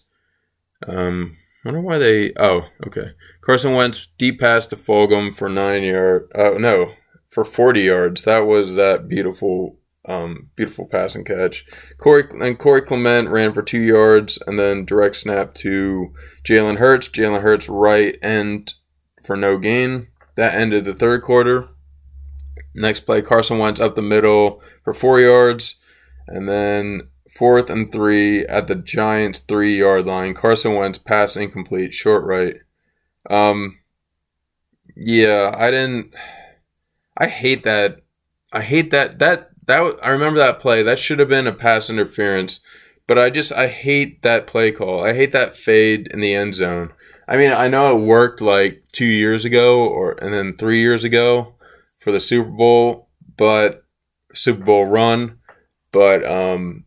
Um, 0.87 1.37
I 1.63 1.69
wonder 1.69 1.81
why 1.81 1.97
they. 1.97 2.33
Oh, 2.37 2.63
okay. 2.85 3.11
Carson 3.41 3.73
Wentz 3.73 4.07
deep 4.17 4.39
pass 4.39 4.67
to 4.67 4.75
Fulgham 4.75 5.35
for 5.35 5.49
nine 5.49 5.83
yards. 5.83 6.31
Uh, 6.35 6.57
no, 6.59 6.93
for 7.27 7.43
40 7.43 7.81
yards. 7.81 8.23
That 8.23 8.39
was 8.39 8.75
that 8.75 9.07
beautiful 9.07 9.77
um, 10.07 10.49
beautiful 10.55 10.85
pass 10.85 11.15
and 11.15 11.25
catch. 11.25 11.65
Corey 11.97 12.23
and 12.39 12.59
Corey 12.59 12.81
Clement 12.81 13.29
ran 13.29 13.53
for 13.53 13.61
two 13.61 13.79
yards, 13.79 14.37
and 14.45 14.59
then 14.59 14.85
direct 14.85 15.15
snap 15.15 15.53
to 15.55 16.13
Jalen 16.43 16.77
Hurts. 16.77 17.09
Jalen 17.09 17.41
Hurts 17.41 17.69
right 17.69 18.17
end 18.21 18.73
for 19.23 19.35
no 19.35 19.57
gain. 19.57 20.07
That 20.35 20.55
ended 20.55 20.85
the 20.85 20.93
third 20.93 21.23
quarter. 21.23 21.69
Next 22.75 23.01
play, 23.01 23.21
Carson 23.21 23.57
Wentz 23.57 23.79
up 23.79 23.95
the 23.95 24.01
middle 24.01 24.61
for 24.83 24.93
four 24.93 25.21
yards, 25.21 25.75
and 26.27 26.47
then 26.47 27.07
fourth 27.29 27.69
and 27.69 27.91
three 27.91 28.45
at 28.45 28.67
the 28.67 28.75
Giants 28.75 29.39
three 29.39 29.77
yard 29.77 30.05
line. 30.05 30.33
Carson 30.33 30.75
Wentz 30.75 30.97
pass 30.97 31.37
incomplete, 31.37 31.93
short 31.93 32.25
right. 32.25 32.57
Um, 33.29 33.79
yeah, 34.95 35.55
I 35.57 35.71
didn't. 35.71 36.13
I 37.17 37.27
hate 37.27 37.63
that. 37.63 38.01
I 38.51 38.61
hate 38.61 38.91
that. 38.91 39.19
That 39.19 39.51
that 39.67 39.97
I 40.03 40.09
remember 40.09 40.39
that 40.39 40.59
play. 40.59 40.83
That 40.83 40.99
should 40.99 41.19
have 41.19 41.29
been 41.29 41.47
a 41.47 41.53
pass 41.53 41.89
interference. 41.89 42.59
But 43.07 43.17
I 43.17 43.29
just 43.29 43.53
I 43.53 43.67
hate 43.67 44.21
that 44.23 44.47
play 44.47 44.71
call. 44.73 45.05
I 45.05 45.13
hate 45.13 45.31
that 45.31 45.55
fade 45.55 46.07
in 46.07 46.19
the 46.19 46.33
end 46.33 46.55
zone. 46.55 46.91
I 47.27 47.37
mean, 47.37 47.53
I 47.53 47.69
know 47.69 47.95
it 47.95 48.01
worked 48.03 48.41
like 48.41 48.83
two 48.91 49.05
years 49.05 49.45
ago, 49.45 49.87
or 49.87 50.11
and 50.21 50.33
then 50.33 50.57
three 50.57 50.81
years 50.81 51.05
ago 51.05 51.54
for 52.05 52.11
the 52.11 52.19
Super 52.19 52.51
Bowl, 52.51 53.09
but 53.35 53.83
Super 54.35 54.63
Bowl 54.63 54.85
run. 54.85 55.39
But 55.91 56.23
um, 56.23 56.85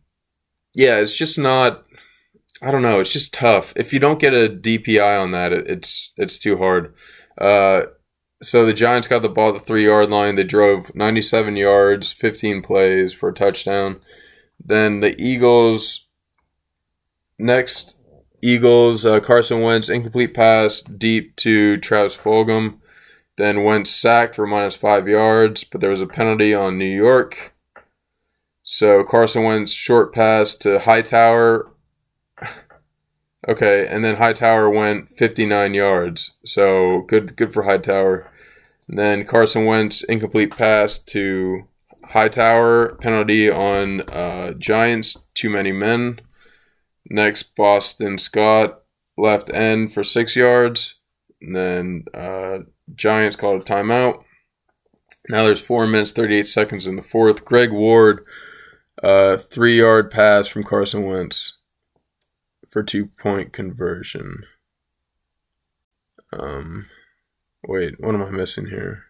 yeah, 0.73 0.99
it's 0.99 1.15
just 1.15 1.37
not. 1.37 1.83
I 2.61 2.71
don't 2.71 2.81
know. 2.81 3.01
It's 3.01 3.11
just 3.11 3.33
tough. 3.33 3.73
If 3.75 3.91
you 3.91 3.99
don't 3.99 4.19
get 4.19 4.33
a 4.33 4.47
DPI 4.49 5.21
on 5.21 5.31
that, 5.31 5.51
it, 5.51 5.67
it's 5.67 6.13
it's 6.15 6.39
too 6.39 6.57
hard. 6.57 6.95
Uh, 7.37 7.81
so 8.41 8.65
the 8.65 8.71
Giants 8.71 9.09
got 9.09 9.21
the 9.21 9.27
ball 9.27 9.49
at 9.49 9.55
the 9.55 9.65
three 9.65 9.85
yard 9.85 10.09
line. 10.09 10.35
They 10.35 10.45
drove 10.45 10.95
97 10.95 11.57
yards, 11.57 12.13
15 12.13 12.61
plays 12.61 13.13
for 13.13 13.27
a 13.27 13.33
touchdown. 13.33 13.99
Then 14.63 15.01
the 15.01 15.21
Eagles, 15.21 16.07
next, 17.37 17.97
Eagles, 18.41 19.05
uh, 19.05 19.19
Carson 19.19 19.59
Wentz, 19.59 19.89
incomplete 19.89 20.33
pass 20.33 20.79
deep 20.81 21.35
to 21.37 21.75
Travis 21.77 22.15
Fulgham. 22.15 22.79
Then 23.39 23.63
Wentz 23.63 23.89
sacked 23.89 24.35
for 24.35 24.45
minus 24.45 24.75
five 24.75 25.07
yards, 25.07 25.63
but 25.63 25.79
there 25.79 25.91
was 25.91 26.01
a 26.01 26.07
penalty 26.07 26.53
on 26.53 26.77
New 26.77 26.83
York. 26.83 27.53
So 28.63 29.01
Carson 29.05 29.45
Wentz 29.45 29.71
short 29.71 30.13
pass 30.13 30.55
to 30.55 30.79
Hightower. 30.79 31.71
Okay, 33.47 33.87
and 33.87 34.03
then 34.03 34.17
Hightower 34.17 34.69
went 34.69 35.17
59 35.17 35.73
yards. 35.73 36.35
So 36.45 37.05
good 37.07 37.37
good 37.37 37.53
for 37.53 37.63
Hightower. 37.63 38.29
And 38.89 38.99
then 38.99 39.25
Carson 39.25 39.63
Wentz 39.63 40.03
incomplete 40.03 40.55
pass 40.55 40.99
to 41.05 41.63
Hightower, 42.09 42.95
penalty 42.95 43.49
on 43.49 44.01
uh, 44.01 44.51
Giants, 44.55 45.23
too 45.33 45.49
many 45.49 45.71
men. 45.71 46.19
Next, 47.09 47.55
Boston 47.55 48.17
Scott, 48.17 48.81
left 49.17 49.49
end 49.53 49.93
for 49.93 50.03
six 50.03 50.35
yards. 50.35 50.99
And 51.41 51.55
then 51.55 52.03
uh, 52.13 52.59
Giants 52.95 53.35
called 53.35 53.61
a 53.61 53.65
timeout. 53.65 54.25
Now 55.27 55.43
there's 55.43 55.61
four 55.61 55.85
minutes, 55.85 56.11
38 56.11 56.47
seconds 56.47 56.87
in 56.87 56.95
the 56.95 57.01
fourth. 57.01 57.45
Greg 57.45 57.71
Ward, 57.71 58.25
uh, 59.03 59.37
three 59.37 59.77
yard 59.77 60.11
pass 60.11 60.47
from 60.47 60.63
Carson 60.63 61.05
Wentz 61.05 61.57
for 62.67 62.83
two 62.83 63.07
point 63.07 63.53
conversion. 63.53 64.43
Um, 66.31 66.87
wait, 67.63 67.99
what 67.99 68.15
am 68.15 68.23
I 68.23 68.29
missing 68.29 68.67
here? 68.67 69.05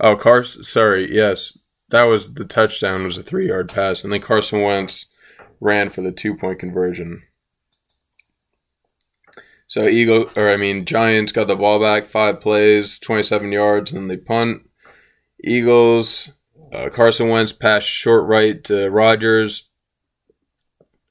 Oh, 0.00 0.16
Carson. 0.16 0.62
Sorry, 0.62 1.14
yes, 1.14 1.58
that 1.90 2.04
was 2.04 2.34
the 2.34 2.44
touchdown. 2.44 3.04
Was 3.04 3.18
a 3.18 3.22
three 3.22 3.48
yard 3.48 3.68
pass, 3.68 4.04
and 4.04 4.12
then 4.12 4.20
Carson 4.20 4.62
Wentz 4.62 5.06
ran 5.60 5.90
for 5.90 6.02
the 6.02 6.12
two 6.12 6.36
point 6.36 6.58
conversion. 6.58 7.22
So 9.72 9.88
Eagle, 9.88 10.28
or 10.36 10.50
I 10.50 10.58
mean 10.58 10.84
Giants, 10.84 11.32
got 11.32 11.46
the 11.46 11.56
ball 11.56 11.80
back, 11.80 12.04
five 12.04 12.42
plays, 12.42 12.98
twenty 12.98 13.22
seven 13.22 13.52
yards, 13.52 13.90
and 13.90 14.02
then 14.02 14.08
they 14.08 14.18
punt. 14.18 14.68
Eagles, 15.42 16.30
uh, 16.74 16.90
Carson 16.90 17.30
Wentz 17.30 17.54
passed 17.54 17.88
short 17.88 18.26
right 18.26 18.62
to 18.64 18.90
Rodgers 18.90 19.70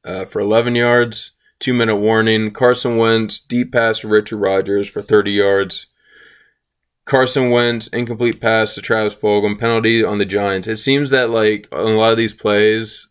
uh, 0.05 0.25
for 0.25 0.39
eleven 0.39 0.75
yards. 0.75 1.31
Two 1.59 1.73
minute 1.73 1.95
warning. 1.95 2.51
Carson 2.51 2.97
Wentz 2.97 3.39
deep 3.39 3.71
pass 3.71 4.01
to 4.01 4.07
Richard 4.07 4.37
Rodgers 4.37 4.87
for 4.87 5.01
thirty 5.01 5.31
yards. 5.31 5.87
Carson 7.05 7.49
Wentz 7.49 7.87
incomplete 7.87 8.39
pass 8.39 8.75
to 8.75 8.81
Travis 8.83 9.15
Fulgham 9.15 9.59
penalty 9.59 10.03
on 10.03 10.19
the 10.19 10.25
Giants. 10.25 10.67
It 10.67 10.77
seems 10.77 11.09
that 11.09 11.31
like 11.31 11.67
on 11.71 11.87
a 11.87 11.97
lot 11.97 12.11
of 12.11 12.17
these 12.19 12.35
plays, 12.35 13.09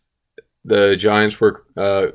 the 0.63 0.95
Giants 0.95 1.41
were 1.41 1.61
uh, 1.75 2.11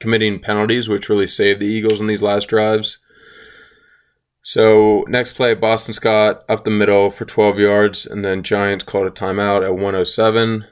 committing 0.00 0.40
penalties, 0.40 0.88
which 0.88 1.08
really 1.08 1.26
saved 1.26 1.60
the 1.60 1.66
Eagles 1.66 2.00
in 2.00 2.06
these 2.06 2.22
last 2.22 2.48
drives. 2.48 2.98
So 4.42 5.04
next 5.06 5.34
play, 5.34 5.54
Boston 5.54 5.92
Scott 5.92 6.44
up 6.48 6.64
the 6.64 6.70
middle 6.70 7.10
for 7.10 7.24
12 7.24 7.58
yards, 7.58 8.06
and 8.06 8.24
then 8.24 8.42
Giants 8.42 8.84
called 8.84 9.06
a 9.06 9.10
timeout 9.10 9.62
at 9.62 9.74
107. 9.74 10.64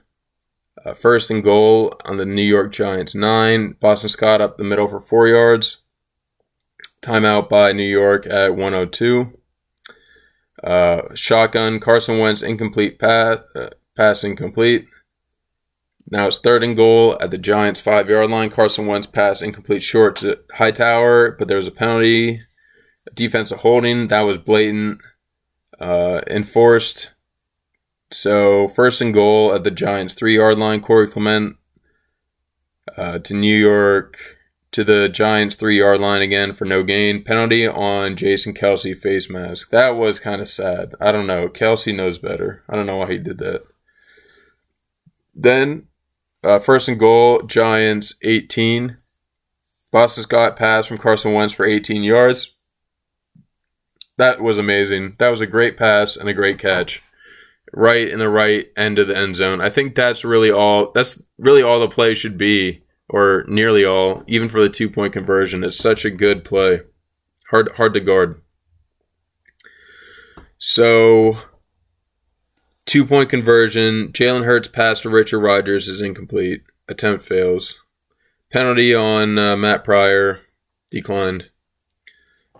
Uh, 0.84 0.94
first 0.94 1.30
and 1.30 1.42
goal 1.42 1.94
on 2.04 2.16
the 2.16 2.24
New 2.24 2.42
York 2.42 2.72
Giants 2.72 3.14
nine. 3.14 3.76
Boston 3.80 4.08
Scott 4.08 4.40
up 4.40 4.56
the 4.56 4.64
middle 4.64 4.88
for 4.88 5.00
four 5.00 5.28
yards. 5.28 5.78
Timeout 7.02 7.48
by 7.48 7.72
New 7.72 7.82
York 7.82 8.26
at 8.26 8.56
102. 8.56 9.38
Uh, 10.62 11.14
shotgun 11.14 11.78
Carson 11.78 12.18
Wentz 12.18 12.42
incomplete 12.42 12.98
pass, 12.98 13.38
uh, 13.54 13.70
pass 13.96 14.24
incomplete. 14.24 14.86
Now 16.10 16.26
it's 16.26 16.38
third 16.38 16.64
and 16.64 16.76
goal 16.76 17.18
at 17.20 17.30
the 17.30 17.38
Giants 17.38 17.80
five 17.80 18.08
yard 18.08 18.30
line. 18.30 18.50
Carson 18.50 18.86
Wentz 18.86 19.06
pass 19.06 19.42
incomplete 19.42 19.82
short 19.82 20.16
to 20.16 20.38
Hightower, 20.54 21.32
but 21.32 21.48
there 21.48 21.58
was 21.58 21.66
a 21.66 21.72
penalty, 21.72 22.42
defensive 23.14 23.58
holding 23.58 24.08
that 24.08 24.22
was 24.22 24.38
blatant, 24.38 25.00
uh, 25.78 26.22
enforced. 26.26 27.10
So 28.10 28.68
first 28.68 29.02
and 29.02 29.12
goal 29.12 29.52
at 29.54 29.64
the 29.64 29.70
Giants 29.70 30.14
three 30.14 30.36
yard 30.36 30.56
line. 30.56 30.80
Corey 30.80 31.08
Clement 31.08 31.56
uh, 32.96 33.18
to 33.18 33.34
New 33.34 33.54
York 33.54 34.16
to 34.72 34.84
the 34.84 35.10
Giants 35.10 35.56
three 35.56 35.78
yard 35.78 36.00
line 36.00 36.22
again 36.22 36.54
for 36.54 36.64
no 36.64 36.82
gain. 36.82 37.22
Penalty 37.22 37.66
on 37.66 38.16
Jason 38.16 38.54
Kelce 38.54 38.96
face 38.96 39.28
mask. 39.28 39.70
That 39.70 39.90
was 39.90 40.20
kind 40.20 40.40
of 40.40 40.48
sad. 40.48 40.94
I 41.00 41.12
don't 41.12 41.26
know. 41.26 41.50
Kelce 41.50 41.94
knows 41.94 42.16
better. 42.16 42.64
I 42.66 42.76
don't 42.76 42.86
know 42.86 42.96
why 42.96 43.12
he 43.12 43.18
did 43.18 43.38
that. 43.38 43.64
Then 45.34 45.86
uh, 46.42 46.58
first 46.58 46.88
and 46.88 46.98
goal, 46.98 47.42
Giants 47.42 48.14
18. 48.22 48.96
Boston 49.90 50.22
Scott 50.22 50.56
pass 50.56 50.86
from 50.86 50.98
Carson 50.98 51.32
Wentz 51.32 51.54
for 51.54 51.64
18 51.64 52.02
yards. 52.02 52.56
That 54.18 54.40
was 54.40 54.58
amazing. 54.58 55.14
That 55.18 55.30
was 55.30 55.40
a 55.40 55.46
great 55.46 55.76
pass 55.76 56.16
and 56.16 56.28
a 56.28 56.34
great 56.34 56.58
catch. 56.58 57.02
Right 57.72 58.08
in 58.08 58.18
the 58.18 58.28
right 58.28 58.66
end 58.76 58.98
of 58.98 59.08
the 59.08 59.16
end 59.16 59.36
zone. 59.36 59.60
I 59.60 59.70
think 59.70 59.94
that's 59.94 60.24
really 60.24 60.50
all 60.50 60.90
that's 60.92 61.22
really 61.36 61.62
all 61.62 61.80
the 61.80 61.88
play 61.88 62.14
should 62.14 62.38
be, 62.38 62.82
or 63.10 63.44
nearly 63.46 63.84
all, 63.84 64.24
even 64.26 64.48
for 64.48 64.60
the 64.60 64.70
two 64.70 64.88
point 64.88 65.12
conversion. 65.12 65.62
It's 65.62 65.76
such 65.76 66.06
a 66.06 66.10
good 66.10 66.46
play. 66.46 66.80
Hard 67.50 67.70
hard 67.76 67.92
to 67.92 68.00
guard. 68.00 68.40
So 70.56 71.36
Two 72.88 73.04
point 73.04 73.28
conversion. 73.28 74.12
Jalen 74.12 74.46
Hurts 74.46 74.66
pass 74.66 75.02
to 75.02 75.10
Richard 75.10 75.40
Rodgers 75.40 75.88
is 75.88 76.00
incomplete. 76.00 76.62
Attempt 76.88 77.22
fails. 77.22 77.78
Penalty 78.50 78.94
on 78.94 79.38
uh, 79.38 79.58
Matt 79.58 79.84
Pryor 79.84 80.40
declined. 80.90 81.50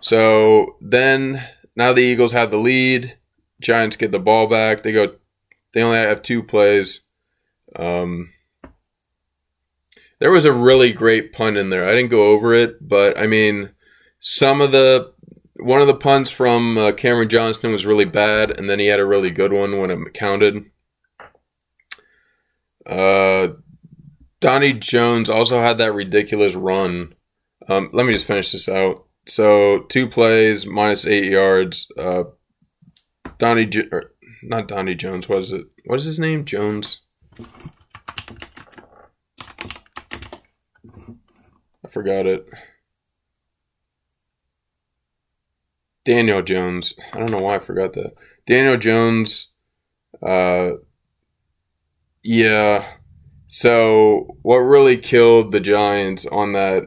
So 0.01 0.75
then, 0.79 1.47
now 1.75 1.93
the 1.93 2.03
Eagles 2.03 2.33
have 2.33 2.51
the 2.51 2.59
lead. 2.59 3.17
Giants 3.59 3.95
get 3.95 4.11
the 4.11 4.19
ball 4.19 4.45
back. 4.45 4.83
They 4.83 4.91
go. 4.91 5.15
They 5.73 5.81
only 5.81 5.97
have 5.97 6.21
two 6.21 6.43
plays. 6.43 7.01
Um, 7.75 8.31
there 10.19 10.31
was 10.31 10.45
a 10.45 10.53
really 10.53 10.93
great 10.93 11.33
punt 11.33 11.57
in 11.57 11.71
there. 11.71 11.89
I 11.89 11.95
didn't 11.95 12.11
go 12.11 12.27
over 12.27 12.53
it, 12.53 12.87
but 12.87 13.17
I 13.17 13.25
mean, 13.25 13.71
some 14.19 14.61
of 14.61 14.71
the 14.71 15.11
one 15.61 15.81
of 15.81 15.87
the 15.87 15.95
punts 15.95 16.31
from 16.31 16.77
uh, 16.77 16.91
Cameron 16.93 17.29
Johnston 17.29 17.71
was 17.71 17.85
really 17.85 18.05
bad, 18.05 18.57
and 18.57 18.69
then 18.69 18.79
he 18.79 18.87
had 18.87 18.99
a 18.99 19.05
really 19.05 19.31
good 19.31 19.53
one 19.53 19.77
when 19.79 19.91
it 19.91 20.13
counted. 20.13 20.65
Uh, 22.85 23.49
Donnie 24.39 24.73
Jones 24.73 25.29
also 25.29 25.61
had 25.61 25.77
that 25.77 25.93
ridiculous 25.93 26.55
run. 26.55 27.13
Um, 27.67 27.89
let 27.93 28.05
me 28.05 28.13
just 28.13 28.25
finish 28.25 28.51
this 28.51 28.69
out. 28.69 29.05
So 29.27 29.79
two 29.89 30.07
plays, 30.07 30.65
minus 30.65 31.05
eight 31.05 31.25
yards. 31.25 31.91
Uh, 31.97 32.23
Donnie, 33.37 33.67
jo- 33.67 33.89
or, 33.91 34.13
not 34.41 34.67
Donnie 34.67 34.95
Jones. 34.95 35.29
What 35.29 35.39
is 35.39 35.51
it? 35.51 35.65
What 35.85 35.99
is 35.99 36.05
his 36.05 36.19
name? 36.19 36.45
Jones. 36.45 37.01
I 41.85 41.89
forgot 41.89 42.25
it. 42.25 42.49
Daniel 46.05 46.41
Jones. 46.41 46.93
I 47.13 47.19
don't 47.19 47.31
know 47.31 47.43
why 47.43 47.55
I 47.55 47.59
forgot 47.59 47.93
that. 47.93 48.13
Daniel 48.47 48.77
Jones. 48.77 49.51
Uh, 50.25 50.71
yeah. 52.23 52.93
So 53.47 54.37
what 54.41 54.57
really 54.57 54.97
killed 54.97 55.51
the 55.51 55.59
Giants 55.59 56.25
on 56.25 56.53
that 56.53 56.83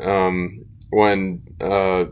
um, 0.00 0.64
when 0.90 1.42
uh, 1.60 2.06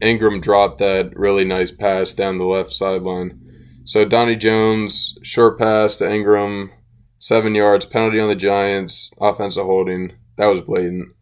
Engram 0.00 0.40
dropped 0.40 0.78
that 0.78 1.16
really 1.16 1.44
nice 1.44 1.70
pass 1.70 2.12
down 2.12 2.38
the 2.38 2.44
left 2.44 2.72
sideline. 2.72 3.42
So 3.84 4.04
Donnie 4.04 4.36
Jones 4.36 5.18
short 5.22 5.58
pass 5.58 5.96
to 5.96 6.04
Engram, 6.04 6.70
seven 7.18 7.54
yards 7.54 7.86
penalty 7.86 8.20
on 8.20 8.28
the 8.28 8.34
Giants, 8.34 9.12
offensive 9.20 9.64
holding. 9.64 10.12
That 10.36 10.46
was 10.46 10.60
blatant. 10.60 11.15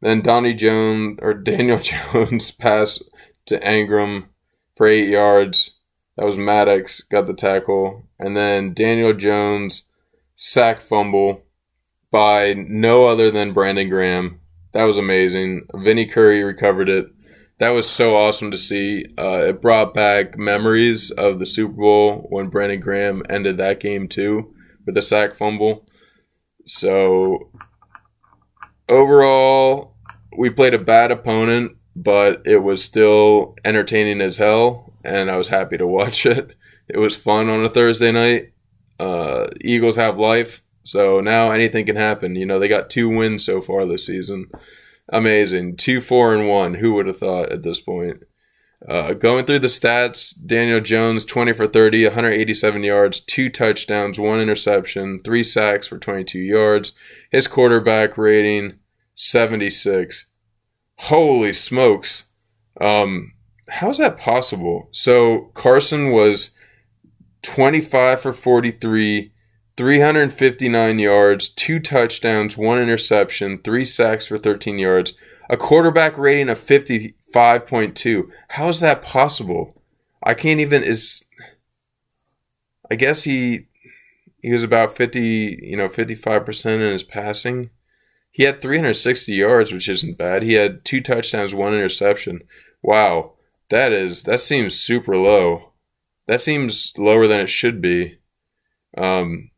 Then 0.00 0.20
Donnie 0.20 0.54
Jones 0.54 1.18
or 1.22 1.34
Daniel 1.34 1.78
Jones 2.12 2.50
pass 2.50 3.02
to 3.46 3.58
Engram 3.60 4.28
for 4.76 4.86
eight 4.86 5.08
yards. 5.08 5.76
That 6.16 6.26
was 6.26 6.36
Maddox 6.36 7.00
got 7.02 7.26
the 7.26 7.34
tackle, 7.34 8.08
and 8.18 8.36
then 8.36 8.74
Daniel 8.74 9.12
Jones 9.12 9.88
sack 10.34 10.80
fumble 10.80 11.44
by 12.10 12.54
no 12.54 13.04
other 13.04 13.30
than 13.30 13.52
Brandon 13.52 13.88
Graham. 13.88 14.40
That 14.72 14.84
was 14.84 14.96
amazing. 14.96 15.66
Vinny 15.74 16.06
Curry 16.06 16.42
recovered 16.42 16.88
it. 16.88 17.06
That 17.58 17.70
was 17.70 17.88
so 17.88 18.16
awesome 18.16 18.50
to 18.50 18.58
see. 18.58 19.04
Uh, 19.18 19.46
it 19.48 19.60
brought 19.60 19.94
back 19.94 20.38
memories 20.38 21.10
of 21.10 21.38
the 21.38 21.46
Super 21.46 21.72
Bowl 21.72 22.26
when 22.30 22.48
Brandon 22.48 22.80
Graham 22.80 23.22
ended 23.28 23.56
that 23.56 23.80
game 23.80 24.08
too 24.08 24.54
with 24.86 24.96
a 24.96 25.02
sack 25.02 25.36
fumble. 25.36 25.86
So 26.66 27.50
overall, 28.88 29.94
we 30.36 30.50
played 30.50 30.74
a 30.74 30.78
bad 30.78 31.10
opponent, 31.10 31.76
but 31.96 32.42
it 32.44 32.62
was 32.62 32.82
still 32.82 33.56
entertaining 33.64 34.20
as 34.20 34.36
hell, 34.36 34.92
and 35.04 35.30
I 35.30 35.36
was 35.36 35.48
happy 35.48 35.78
to 35.78 35.86
watch 35.98 36.26
it. 36.26 36.54
It 36.88 36.98
was 36.98 37.16
fun 37.16 37.48
on 37.48 37.64
a 37.64 37.70
Thursday 37.70 38.12
night. 38.12 38.52
Uh, 38.98 39.48
Eagles 39.60 39.96
have 39.96 40.18
life, 40.18 40.62
so 40.82 41.20
now 41.20 41.50
anything 41.50 41.86
can 41.86 41.96
happen. 41.96 42.34
You 42.34 42.46
know, 42.46 42.58
they 42.58 42.68
got 42.68 42.90
two 42.90 43.08
wins 43.08 43.44
so 43.44 43.60
far 43.60 43.84
this 43.84 44.06
season. 44.06 44.50
Amazing. 45.10 45.76
Two, 45.76 46.00
four, 46.00 46.34
and 46.34 46.48
one. 46.48 46.74
Who 46.74 46.94
would 46.94 47.06
have 47.06 47.18
thought 47.18 47.52
at 47.52 47.62
this 47.62 47.80
point? 47.80 48.24
Uh, 48.86 49.12
going 49.12 49.44
through 49.44 49.58
the 49.58 49.66
stats, 49.66 50.34
Daniel 50.46 50.80
Jones, 50.80 51.24
20 51.24 51.52
for 51.52 51.66
30, 51.66 52.04
187 52.04 52.84
yards, 52.84 53.20
two 53.20 53.50
touchdowns, 53.50 54.20
one 54.20 54.40
interception, 54.40 55.20
three 55.24 55.42
sacks 55.42 55.88
for 55.88 55.98
22 55.98 56.38
yards. 56.38 56.92
His 57.30 57.48
quarterback 57.48 58.16
rating, 58.16 58.74
76. 59.16 60.26
Holy 60.98 61.52
smokes. 61.52 62.24
Um, 62.80 63.32
how's 63.68 63.98
that 63.98 64.16
possible? 64.16 64.88
So 64.92 65.50
Carson 65.54 66.12
was 66.12 66.50
25 67.42 68.20
for 68.20 68.32
43, 68.32 69.32
359 69.76 70.98
yards, 71.00 71.48
two 71.48 71.80
touchdowns, 71.80 72.56
one 72.56 72.80
interception, 72.80 73.58
three 73.58 73.84
sacks 73.84 74.28
for 74.28 74.38
13 74.38 74.78
yards, 74.78 75.14
a 75.50 75.56
quarterback 75.56 76.16
rating 76.16 76.48
of 76.48 76.60
55.2. 77.32 78.30
How 78.48 78.68
is 78.68 78.80
that 78.80 79.02
possible? 79.02 79.82
I 80.22 80.34
can't 80.34 80.60
even 80.60 80.82
is 80.82 81.24
I 82.90 82.94
guess 82.94 83.24
he 83.24 83.66
he 84.40 84.52
was 84.52 84.62
about 84.62 84.96
50, 84.96 85.60
you 85.62 85.76
know, 85.76 85.88
55% 85.88 86.66
in 86.74 86.92
his 86.92 87.02
passing 87.02 87.70
He 88.30 88.44
had 88.44 88.62
360 88.62 89.32
yards, 89.32 89.72
which 89.72 89.88
isn't 89.88 90.18
bad. 90.18 90.42
He 90.42 90.54
had 90.54 90.84
two 90.84 91.00
touchdowns, 91.00 91.54
one 91.54 91.74
interception. 91.74 92.42
Wow, 92.82 93.32
that 93.68 93.92
is 93.92 94.22
that 94.24 94.40
seems 94.40 94.74
super 94.78 95.16
low. 95.16 95.72
That 96.26 96.40
seems 96.40 96.92
lower 96.96 97.26
than 97.26 97.40
it 97.40 97.50
should 97.50 97.80
be. 97.80 98.18
Um, 98.96 99.50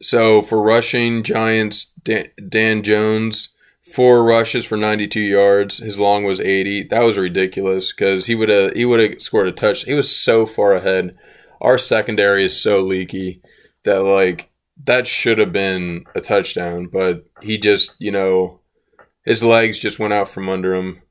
so 0.00 0.42
for 0.42 0.62
rushing, 0.62 1.22
Giants 1.22 1.92
Dan, 2.02 2.30
Dan 2.48 2.82
Jones 2.82 3.54
four 3.92 4.24
rushes 4.24 4.64
for 4.64 4.76
92 4.76 5.20
yards. 5.20 5.78
His 5.78 5.98
long 5.98 6.24
was 6.24 6.40
80. 6.40 6.84
That 6.84 7.02
was 7.02 7.18
ridiculous 7.18 7.92
because 7.92 8.26
he 8.26 8.34
would 8.34 8.48
have 8.48 8.72
he 8.72 8.84
would 8.84 9.00
have 9.00 9.22
scored 9.22 9.48
a 9.48 9.52
touch. 9.52 9.84
He 9.84 9.94
was 9.94 10.14
so 10.14 10.46
far 10.46 10.72
ahead. 10.72 11.16
Our 11.60 11.78
secondary 11.78 12.44
is 12.44 12.60
so 12.60 12.82
leaky 12.82 13.42
that 13.84 14.02
like 14.02 14.50
that 14.84 15.06
should 15.06 15.38
have 15.38 15.52
been 15.52 16.04
a 16.14 16.20
touchdown, 16.20 16.86
but 16.86 17.26
he 17.42 17.58
just 17.58 17.94
you 18.00 18.10
know 18.10 18.60
his 19.24 19.42
legs 19.42 19.78
just 19.78 19.98
went 19.98 20.14
out 20.14 20.28
from 20.28 20.48
under 20.48 20.74
him. 20.74 21.02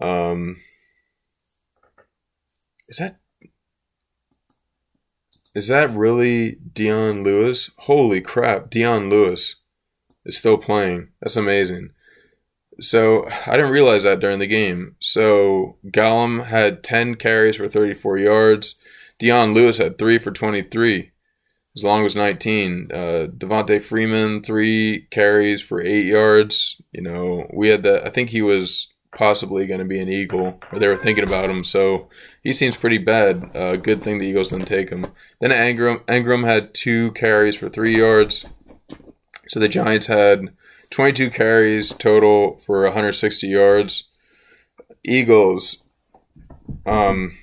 Um, 0.00 0.58
is 2.88 2.98
that 2.98 3.18
is 5.54 5.68
that 5.68 5.94
really 5.94 6.58
Dion 6.72 7.24
Lewis? 7.24 7.70
Holy 7.78 8.20
crap, 8.20 8.70
Dion 8.70 9.10
Lewis 9.10 9.56
is 10.26 10.36
still 10.36 10.58
playing. 10.58 11.08
That's 11.22 11.36
amazing. 11.36 11.90
So 12.80 13.26
I 13.46 13.52
didn't 13.52 13.72
realize 13.72 14.02
that 14.02 14.20
during 14.20 14.38
the 14.38 14.46
game. 14.46 14.96
So 15.00 15.78
Gallman 15.86 16.46
had 16.46 16.84
10 16.84 17.14
carries 17.14 17.56
for 17.56 17.68
34 17.68 18.18
yards. 18.18 18.74
Dion 19.18 19.54
Lewis 19.54 19.78
had 19.78 19.96
three 19.96 20.18
for 20.18 20.30
23. 20.30 21.12
As 21.74 21.84
long 21.84 22.06
as 22.06 22.16
19. 22.16 22.88
Uh, 22.90 22.96
Devonta 23.36 23.82
Freeman, 23.82 24.42
three 24.42 25.06
carries 25.10 25.62
for 25.62 25.80
eight 25.80 26.06
yards. 26.06 26.80
You 26.90 27.02
know, 27.02 27.50
we 27.52 27.68
had 27.68 27.82
that. 27.82 28.06
I 28.06 28.10
think 28.10 28.30
he 28.30 28.40
was 28.42 28.94
possibly 29.14 29.66
going 29.66 29.80
to 29.80 29.86
be 29.86 30.00
an 30.00 30.08
Eagle, 30.08 30.58
or 30.72 30.78
they 30.78 30.88
were 30.88 30.96
thinking 30.96 31.24
about 31.24 31.50
him. 31.50 31.64
So 31.64 32.08
he 32.42 32.52
seems 32.52 32.76
pretty 32.76 32.98
bad. 32.98 33.50
Uh, 33.54 33.76
good 33.76 34.02
thing 34.02 34.18
the 34.18 34.26
Eagles 34.26 34.50
didn't 34.50 34.66
take 34.66 34.90
him. 34.90 35.06
Then 35.40 35.50
Engram, 35.50 36.00
Engram 36.04 36.46
had 36.46 36.72
two 36.72 37.12
carries 37.12 37.56
for 37.56 37.68
three 37.68 37.96
yards. 37.96 38.46
So 39.48 39.60
the 39.60 39.68
Giants 39.68 40.06
had 40.06 40.48
22 40.90 41.30
carries 41.30 41.90
total 41.90 42.56
for 42.58 42.82
160 42.84 43.46
yards. 43.46 44.04
Eagles, 45.04 45.84
um, 46.84 47.36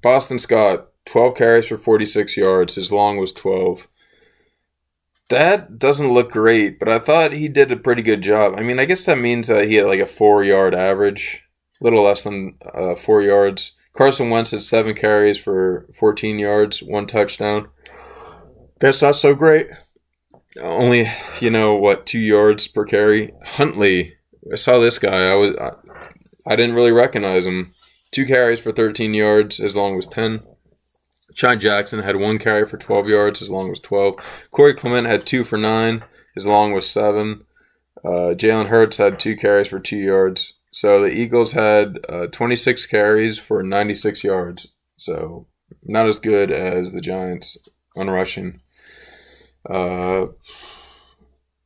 Boston 0.00 0.38
Scott, 0.38 0.88
12 1.06 1.34
carries 1.34 1.66
for 1.66 1.78
46 1.78 2.36
yards. 2.36 2.74
His 2.76 2.92
long 2.92 3.18
was 3.18 3.32
12. 3.32 3.88
That 5.28 5.78
doesn't 5.78 6.12
look 6.12 6.30
great, 6.30 6.78
but 6.78 6.88
I 6.88 6.98
thought 6.98 7.32
he 7.32 7.48
did 7.48 7.70
a 7.70 7.76
pretty 7.76 8.02
good 8.02 8.22
job. 8.22 8.54
I 8.56 8.62
mean, 8.62 8.78
I 8.78 8.84
guess 8.84 9.04
that 9.04 9.18
means 9.18 9.48
that 9.48 9.66
he 9.66 9.74
had 9.74 9.86
like 9.86 10.00
a 10.00 10.06
four 10.06 10.42
yard 10.42 10.74
average, 10.74 11.42
a 11.80 11.84
little 11.84 12.04
less 12.04 12.22
than 12.22 12.56
uh, 12.72 12.94
four 12.94 13.20
yards. 13.20 13.72
Carson 13.94 14.30
Wentz 14.30 14.52
had 14.52 14.62
seven 14.62 14.94
carries 14.94 15.38
for 15.38 15.86
14 15.92 16.38
yards, 16.38 16.82
one 16.82 17.06
touchdown. 17.06 17.68
That's 18.80 19.02
not 19.02 19.16
so 19.16 19.34
great 19.34 19.66
only 20.60 21.10
you 21.40 21.50
know 21.50 21.74
what 21.76 22.06
two 22.06 22.18
yards 22.18 22.68
per 22.68 22.84
carry. 22.84 23.32
Huntley, 23.44 24.14
I 24.52 24.56
saw 24.56 24.78
this 24.78 24.98
guy. 24.98 25.30
I 25.30 25.34
was 25.34 25.56
I, 25.56 26.52
I 26.52 26.56
didn't 26.56 26.76
really 26.76 26.92
recognize 26.92 27.46
him. 27.46 27.74
Two 28.10 28.24
carries 28.24 28.60
for 28.60 28.72
13 28.72 29.12
yards, 29.12 29.60
as 29.60 29.76
long 29.76 29.98
as 29.98 30.06
10. 30.06 30.42
Sean 31.34 31.60
Jackson 31.60 32.02
had 32.02 32.16
one 32.16 32.38
carry 32.38 32.66
for 32.66 32.78
12 32.78 33.08
yards, 33.08 33.42
as 33.42 33.50
long 33.50 33.70
as 33.70 33.80
12. 33.80 34.14
Corey 34.50 34.74
Clement 34.74 35.06
had 35.06 35.26
two 35.26 35.44
for 35.44 35.58
nine, 35.58 36.02
as 36.36 36.46
long 36.46 36.76
as 36.76 36.86
seven. 36.86 37.44
Uh, 38.04 38.34
Jalen 38.34 38.68
Hurts 38.68 38.96
had 38.96 39.18
two 39.18 39.36
carries 39.36 39.68
for 39.68 39.78
two 39.78 39.98
yards. 39.98 40.54
So 40.70 41.02
the 41.02 41.12
Eagles 41.12 41.52
had 41.52 41.98
uh, 42.08 42.26
26 42.28 42.86
carries 42.86 43.38
for 43.38 43.62
96 43.62 44.24
yards. 44.24 44.74
So 44.96 45.46
not 45.82 46.08
as 46.08 46.18
good 46.18 46.50
as 46.50 46.92
the 46.92 47.00
Giants 47.00 47.58
on 47.96 48.08
rushing. 48.08 48.60
Uh, 49.68 50.28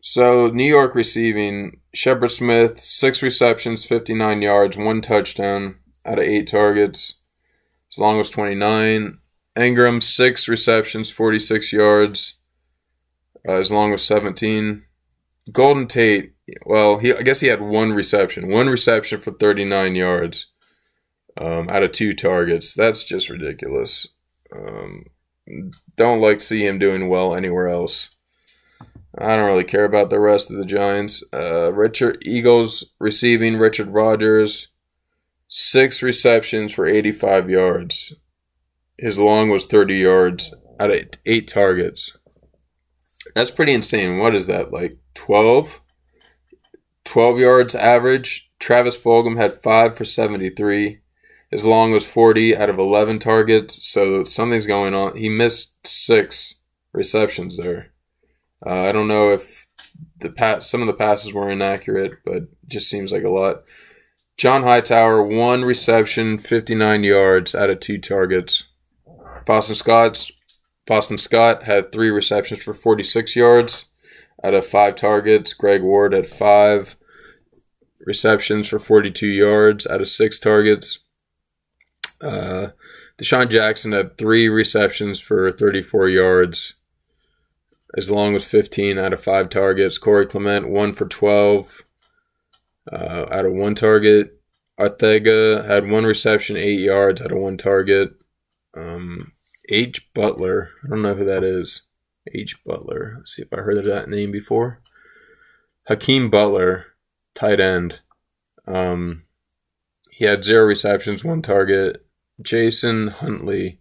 so 0.00 0.48
New 0.48 0.68
York 0.68 0.94
receiving 0.94 1.80
Shepard 1.94 2.32
Smith 2.32 2.82
six 2.82 3.22
receptions, 3.22 3.84
fifty 3.84 4.14
nine 4.14 4.42
yards, 4.42 4.76
one 4.76 5.00
touchdown 5.00 5.76
out 6.04 6.18
of 6.18 6.24
eight 6.24 6.48
targets. 6.48 7.14
As 7.90 7.98
long 7.98 8.20
as 8.20 8.30
twenty 8.30 8.54
nine. 8.54 9.18
Engram, 9.56 10.02
six 10.02 10.48
receptions, 10.48 11.10
forty 11.10 11.38
six 11.38 11.72
yards. 11.72 12.38
Uh, 13.46 13.54
as 13.54 13.70
long 13.70 13.92
as 13.92 14.02
seventeen. 14.02 14.84
Golden 15.50 15.86
Tate, 15.86 16.34
well, 16.64 16.98
he 16.98 17.12
I 17.12 17.22
guess 17.22 17.40
he 17.40 17.48
had 17.48 17.60
one 17.60 17.92
reception, 17.92 18.48
one 18.48 18.68
reception 18.68 19.20
for 19.20 19.32
thirty 19.32 19.64
nine 19.64 19.94
yards. 19.94 20.46
Um, 21.36 21.68
out 21.68 21.82
of 21.82 21.92
two 21.92 22.14
targets. 22.14 22.74
That's 22.74 23.04
just 23.04 23.30
ridiculous. 23.30 24.06
Um, 24.54 25.04
don't 25.96 26.20
like 26.20 26.40
see 26.40 26.66
him 26.66 26.78
doing 26.78 27.08
well 27.08 27.34
anywhere 27.34 27.68
else. 27.68 28.10
I 29.18 29.36
don't 29.36 29.46
really 29.46 29.64
care 29.64 29.84
about 29.84 30.08
the 30.08 30.20
rest 30.20 30.50
of 30.50 30.56
the 30.56 30.64
Giants. 30.64 31.22
Uh, 31.32 31.72
Richard 31.72 32.18
Eagles 32.22 32.92
receiving 32.98 33.58
Richard 33.58 33.88
Rodgers, 33.88 34.68
six 35.48 36.02
receptions 36.02 36.72
for 36.72 36.86
85 36.86 37.50
yards. 37.50 38.14
His 38.96 39.18
long 39.18 39.50
was 39.50 39.66
30 39.66 39.96
yards 39.96 40.54
out 40.80 40.90
of 40.90 41.04
eight 41.26 41.48
targets. 41.48 42.16
That's 43.34 43.50
pretty 43.50 43.72
insane. 43.72 44.18
What 44.18 44.34
is 44.34 44.46
that, 44.46 44.72
like 44.72 44.98
12? 45.14 45.80
12 47.04 47.38
yards 47.38 47.74
average. 47.74 48.50
Travis 48.58 48.96
Fulgham 48.96 49.36
had 49.36 49.62
five 49.62 49.96
for 49.96 50.04
73 50.04 51.01
as 51.52 51.64
long 51.64 51.94
as 51.94 52.06
40 52.06 52.56
out 52.56 52.70
of 52.70 52.78
11 52.78 53.18
targets. 53.18 53.86
So 53.86 54.24
something's 54.24 54.66
going 54.66 54.94
on. 54.94 55.16
He 55.16 55.28
missed 55.28 55.74
six 55.86 56.56
receptions 56.92 57.56
there. 57.56 57.92
Uh, 58.64 58.80
I 58.82 58.92
don't 58.92 59.08
know 59.08 59.32
if 59.32 59.66
the 60.18 60.30
pass, 60.30 60.70
some 60.70 60.80
of 60.80 60.86
the 60.86 60.92
passes 60.94 61.34
were 61.34 61.50
inaccurate, 61.50 62.18
but 62.24 62.44
just 62.66 62.88
seems 62.88 63.12
like 63.12 63.24
a 63.24 63.30
lot. 63.30 63.64
John 64.36 64.62
Hightower, 64.62 65.22
one 65.22 65.62
reception, 65.62 66.38
59 66.38 67.04
yards 67.04 67.54
out 67.54 67.70
of 67.70 67.80
two 67.80 67.98
targets. 67.98 68.64
Boston 69.44 69.74
Scott's 69.74 70.32
Boston 70.86 71.18
Scott 71.18 71.64
had 71.64 71.92
three 71.92 72.10
receptions 72.10 72.62
for 72.62 72.74
46 72.74 73.36
yards 73.36 73.84
out 74.42 74.54
of 74.54 74.66
five 74.66 74.96
targets. 74.96 75.52
Greg 75.52 75.82
Ward 75.82 76.12
had 76.12 76.28
five 76.28 76.96
receptions 78.00 78.68
for 78.68 78.78
42 78.78 79.28
yards 79.28 79.86
out 79.86 80.00
of 80.00 80.08
six 80.08 80.40
targets. 80.40 81.00
Uh, 82.22 82.68
DeSean 83.18 83.50
Jackson 83.50 83.92
had 83.92 84.16
three 84.16 84.48
receptions 84.48 85.20
for 85.20 85.50
34 85.50 86.08
yards, 86.08 86.74
as 87.96 88.10
long 88.10 88.34
as 88.34 88.44
15 88.44 88.98
out 88.98 89.12
of 89.12 89.22
five 89.22 89.50
targets. 89.50 89.98
Corey 89.98 90.26
Clement, 90.26 90.68
one 90.68 90.94
for 90.94 91.06
12 91.06 91.82
uh, 92.90 93.26
out 93.30 93.44
of 93.44 93.52
one 93.52 93.74
target. 93.74 94.40
Arcega 94.78 95.66
had 95.66 95.88
one 95.88 96.04
reception, 96.04 96.56
eight 96.56 96.80
yards 96.80 97.20
out 97.20 97.32
of 97.32 97.38
one 97.38 97.56
target. 97.56 98.14
Um, 98.74 99.32
H. 99.68 100.12
Butler, 100.14 100.70
I 100.84 100.88
don't 100.88 101.02
know 101.02 101.14
who 101.14 101.24
that 101.24 101.44
is. 101.44 101.82
H. 102.32 102.64
Butler. 102.64 103.16
Let's 103.18 103.34
see 103.34 103.42
if 103.42 103.52
I 103.52 103.58
heard 103.58 103.78
of 103.78 103.84
that 103.84 104.08
name 104.08 104.32
before. 104.32 104.80
Hakeem 105.88 106.30
Butler, 106.30 106.86
tight 107.34 107.60
end. 107.60 108.00
Um, 108.66 109.24
he 110.10 110.24
had 110.24 110.44
zero 110.44 110.64
receptions, 110.64 111.24
one 111.24 111.42
target. 111.42 112.04
Jason 112.42 113.08
Huntley 113.08 113.78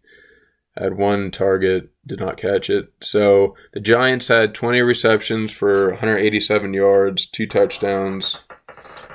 had 0.77 0.97
one 0.97 1.31
target, 1.31 1.89
did 2.05 2.19
not 2.19 2.37
catch 2.37 2.69
it. 2.69 2.93
So 3.01 3.55
the 3.73 3.79
Giants 3.79 4.27
had 4.27 4.53
20 4.53 4.81
receptions 4.81 5.51
for 5.51 5.89
187 5.89 6.73
yards, 6.73 7.25
two 7.25 7.45
touchdowns. 7.45 8.39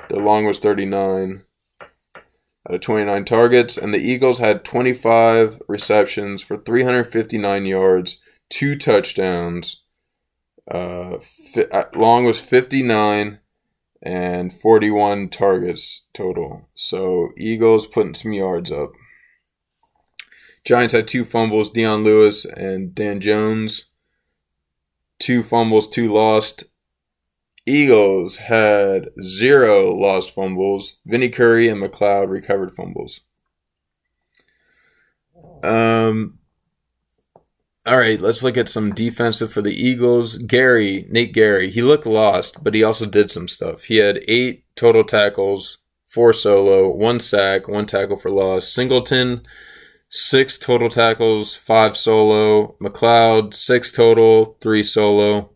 Their 0.09 0.21
long 0.21 0.45
was 0.45 0.59
39 0.59 1.43
out 1.81 2.75
of 2.75 2.81
29 2.81 3.25
targets, 3.25 3.77
and 3.77 3.93
the 3.93 3.99
Eagles 3.99 4.39
had 4.39 4.63
25 4.63 5.61
receptions 5.67 6.41
for 6.41 6.57
359 6.57 7.65
yards, 7.65 8.19
two 8.49 8.75
touchdowns. 8.75 9.83
Uh, 10.69 11.17
uh, 11.71 11.83
long 11.95 12.25
was 12.25 12.41
59 12.41 13.39
and 14.01 14.53
41 14.53 15.29
targets 15.29 16.07
total. 16.13 16.69
So 16.75 17.29
Eagles 17.37 17.87
putting 17.87 18.13
some 18.13 18.33
yards 18.33 18.71
up. 18.71 18.91
Giants 20.67 20.91
had 20.91 21.07
two 21.07 21.23
fumbles, 21.23 21.69
Dion 21.69 22.03
Lewis 22.03 22.43
and 22.43 22.93
Dan 22.93 23.21
Jones. 23.21 23.85
Two 25.17 25.41
fumbles, 25.41 25.87
two 25.87 26.11
lost. 26.11 26.65
Eagles 27.65 28.35
had 28.35 29.07
zero 29.21 29.95
lost 29.95 30.31
fumbles. 30.31 30.97
Vinny 31.05 31.29
Curry 31.29 31.69
and 31.69 31.81
McLeod 31.81 32.29
recovered 32.29 32.75
fumbles. 32.75 33.21
Um, 35.63 36.39
All 37.85 37.97
right, 37.97 38.19
let's 38.19 38.43
look 38.43 38.57
at 38.57 38.67
some 38.67 38.93
defensive 38.93 39.53
for 39.53 39.61
the 39.61 39.73
Eagles. 39.73 40.35
Gerry, 40.35 41.07
Nate 41.09 41.33
Gerry, 41.33 41.71
he 41.71 41.81
looked 41.81 42.05
lost, 42.05 42.61
but 42.61 42.73
he 42.73 42.83
also 42.83 43.05
did 43.05 43.31
some 43.31 43.47
stuff. 43.47 43.83
He 43.83 43.99
had 43.99 44.19
eight 44.27 44.65
total 44.75 45.05
tackles, 45.05 45.77
four 46.07 46.33
solo, 46.33 46.89
one 46.89 47.21
sack, 47.21 47.69
one 47.69 47.85
tackle 47.85 48.17
for 48.17 48.29
loss. 48.29 48.67
Singleton, 48.67 49.43
six 50.09 50.57
total 50.57 50.89
tackles, 50.89 51.55
five 51.55 51.97
solo. 51.97 52.75
McLeod, 52.81 53.53
six 53.53 53.91
total, 53.91 54.57
three 54.61 54.83
solo. 54.83 55.51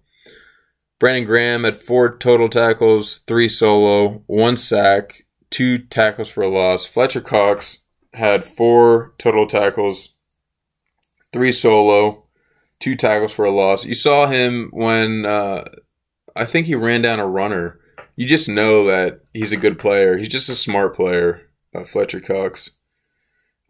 Brandon 0.99 1.25
Graham 1.25 1.63
had 1.63 1.81
four 1.81 2.15
total 2.17 2.47
tackles, 2.47 3.19
three 3.27 3.49
solo, 3.49 4.23
one 4.27 4.55
sack, 4.55 5.25
two 5.49 5.79
tackles 5.79 6.29
for 6.29 6.43
a 6.43 6.49
loss. 6.49 6.85
Fletcher 6.85 7.21
Cox 7.21 7.79
had 8.13 8.45
four 8.45 9.13
total 9.17 9.47
tackles, 9.47 10.13
three 11.33 11.51
solo, 11.51 12.25
two 12.79 12.95
tackles 12.95 13.33
for 13.33 13.45
a 13.45 13.51
loss. 13.51 13.85
You 13.85 13.95
saw 13.95 14.27
him 14.27 14.69
when 14.73 15.25
uh, 15.25 15.63
I 16.35 16.45
think 16.45 16.67
he 16.67 16.75
ran 16.75 17.01
down 17.01 17.19
a 17.19 17.25
runner. 17.25 17.79
You 18.15 18.27
just 18.27 18.47
know 18.47 18.85
that 18.85 19.21
he's 19.33 19.51
a 19.51 19.57
good 19.57 19.79
player. 19.79 20.17
He's 20.17 20.27
just 20.27 20.49
a 20.49 20.55
smart 20.55 20.95
player, 20.95 21.49
uh, 21.73 21.83
Fletcher 21.83 22.19
Cox. 22.19 22.69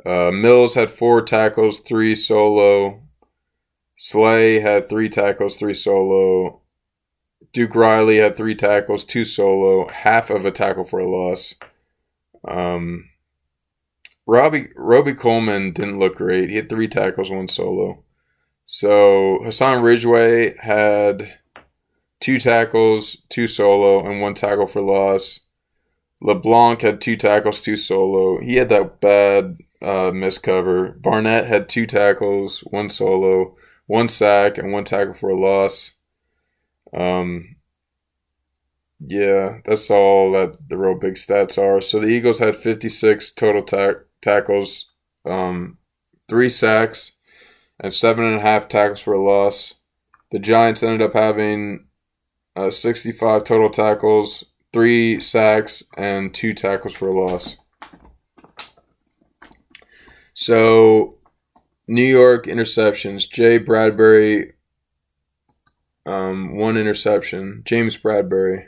Uh, 0.06 0.32
Mills 0.32 0.76
had 0.76 0.90
four 0.90 1.22
tackles, 1.22 1.80
three 1.80 2.16
solo. 2.16 3.02
Slay 3.98 4.60
had 4.60 4.90
three 4.90 5.10
tackles, 5.10 5.56
three 5.56 5.74
solo. 5.74 6.62
Duke 7.54 7.76
Riley 7.76 8.18
had 8.18 8.38
three 8.38 8.56
tackles, 8.56 9.06
two 9.06 9.26
solo, 9.26 9.90
half 9.90 10.30
of 10.30 10.46
a 10.46 10.52
tackle 10.52 10.86
for 10.86 11.00
a 11.00 11.10
loss. 11.10 11.54
Um, 12.48 13.10
Robbie 14.26 14.70
Robey-Coleman 14.76 15.74
didn't 15.74 16.00
look 16.00 16.16
great. 16.16 16.50
He 16.50 16.56
had 16.56 16.70
three 16.70 16.88
tackles, 16.88 17.30
one 17.30 17.48
solo. 17.48 18.04
So 18.66 19.40
Hassan 19.44 19.84
Ridgeway 19.84 20.56
had 20.58 21.38
two 22.22 22.38
tackles, 22.40 23.18
two 23.30 23.48
solo, 23.48 24.00
and 24.04 24.22
one 24.22 24.34
tackle 24.34 24.68
for 24.68 24.82
loss. 24.82 25.42
LeBlanc 26.22 26.82
had 26.82 27.02
two 27.02 27.18
tackles, 27.18 27.62
two 27.62 27.76
solo. 27.76 28.40
He 28.40 28.56
had 28.56 28.70
that 28.70 29.02
bad 29.02 29.58
uh, 29.82 30.12
miss 30.14 30.38
cover. 30.38 30.92
Barnett 30.92 31.48
had 31.48 31.68
two 31.68 31.86
tackles, 31.86 32.62
one 32.62 32.90
solo, 32.90 33.56
one 33.88 34.10
sack, 34.10 34.58
and 34.58 34.72
one 34.72 34.84
tackle 34.84 35.14
for 35.14 35.30
a 35.30 35.36
loss. 35.36 35.92
Um, 36.94 37.56
yeah, 39.00 39.60
that's 39.66 39.90
all 39.90 40.32
that 40.34 40.70
the 40.70 40.78
real 40.78 40.98
big 40.98 41.16
stats 41.16 41.58
are. 41.58 41.82
So 41.82 42.00
the 42.00 42.08
Eagles 42.08 42.40
had 42.40 42.56
56 42.56 43.32
total 43.32 43.64
ta- 43.64 44.02
tackles, 44.22 44.92
um, 45.26 45.78
three 46.28 46.50
sacks, 46.50 47.14
and 47.80 47.94
seven 47.94 48.26
and 48.26 48.36
a 48.36 48.42
half 48.42 48.68
tackles 48.68 49.02
for 49.02 49.14
a 49.14 49.22
loss. 49.22 49.76
The 50.32 50.40
Giants 50.40 50.84
ended 50.84 51.02
up 51.02 51.14
having 51.14 51.88
uh, 52.56 52.70
65 52.70 53.44
total 53.44 53.70
tackles, 53.70 54.46
three 54.72 55.20
sacks, 55.20 55.84
and 55.98 56.34
two 56.34 56.54
tackles 56.54 56.94
for 56.94 57.10
a 57.10 57.20
loss. 57.20 57.58
So, 60.34 61.18
New 61.88 62.06
York 62.06 62.46
interceptions. 62.46 63.30
Jay 63.30 63.60
Bradberry, 63.60 64.52
um, 66.06 66.56
one 66.56 66.78
interception. 66.78 67.64
James 67.66 67.98
Bradberry, 67.98 68.68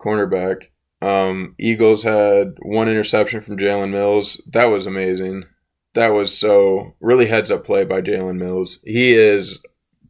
cornerback. 0.00 0.64
Um, 1.00 1.54
Eagles 1.58 2.04
had 2.04 2.54
one 2.60 2.88
interception 2.88 3.40
from 3.40 3.56
Jalen 3.56 3.90
Mills. 3.90 4.40
That 4.52 4.66
was 4.66 4.86
amazing. 4.86 5.44
That 5.94 6.08
was 6.08 6.36
so 6.36 6.96
really 7.00 7.26
heads 7.26 7.50
up 7.50 7.64
play 7.64 7.84
by 7.84 8.00
Jalen 8.00 8.38
Mills. 8.38 8.78
He 8.84 9.12
is 9.12 9.60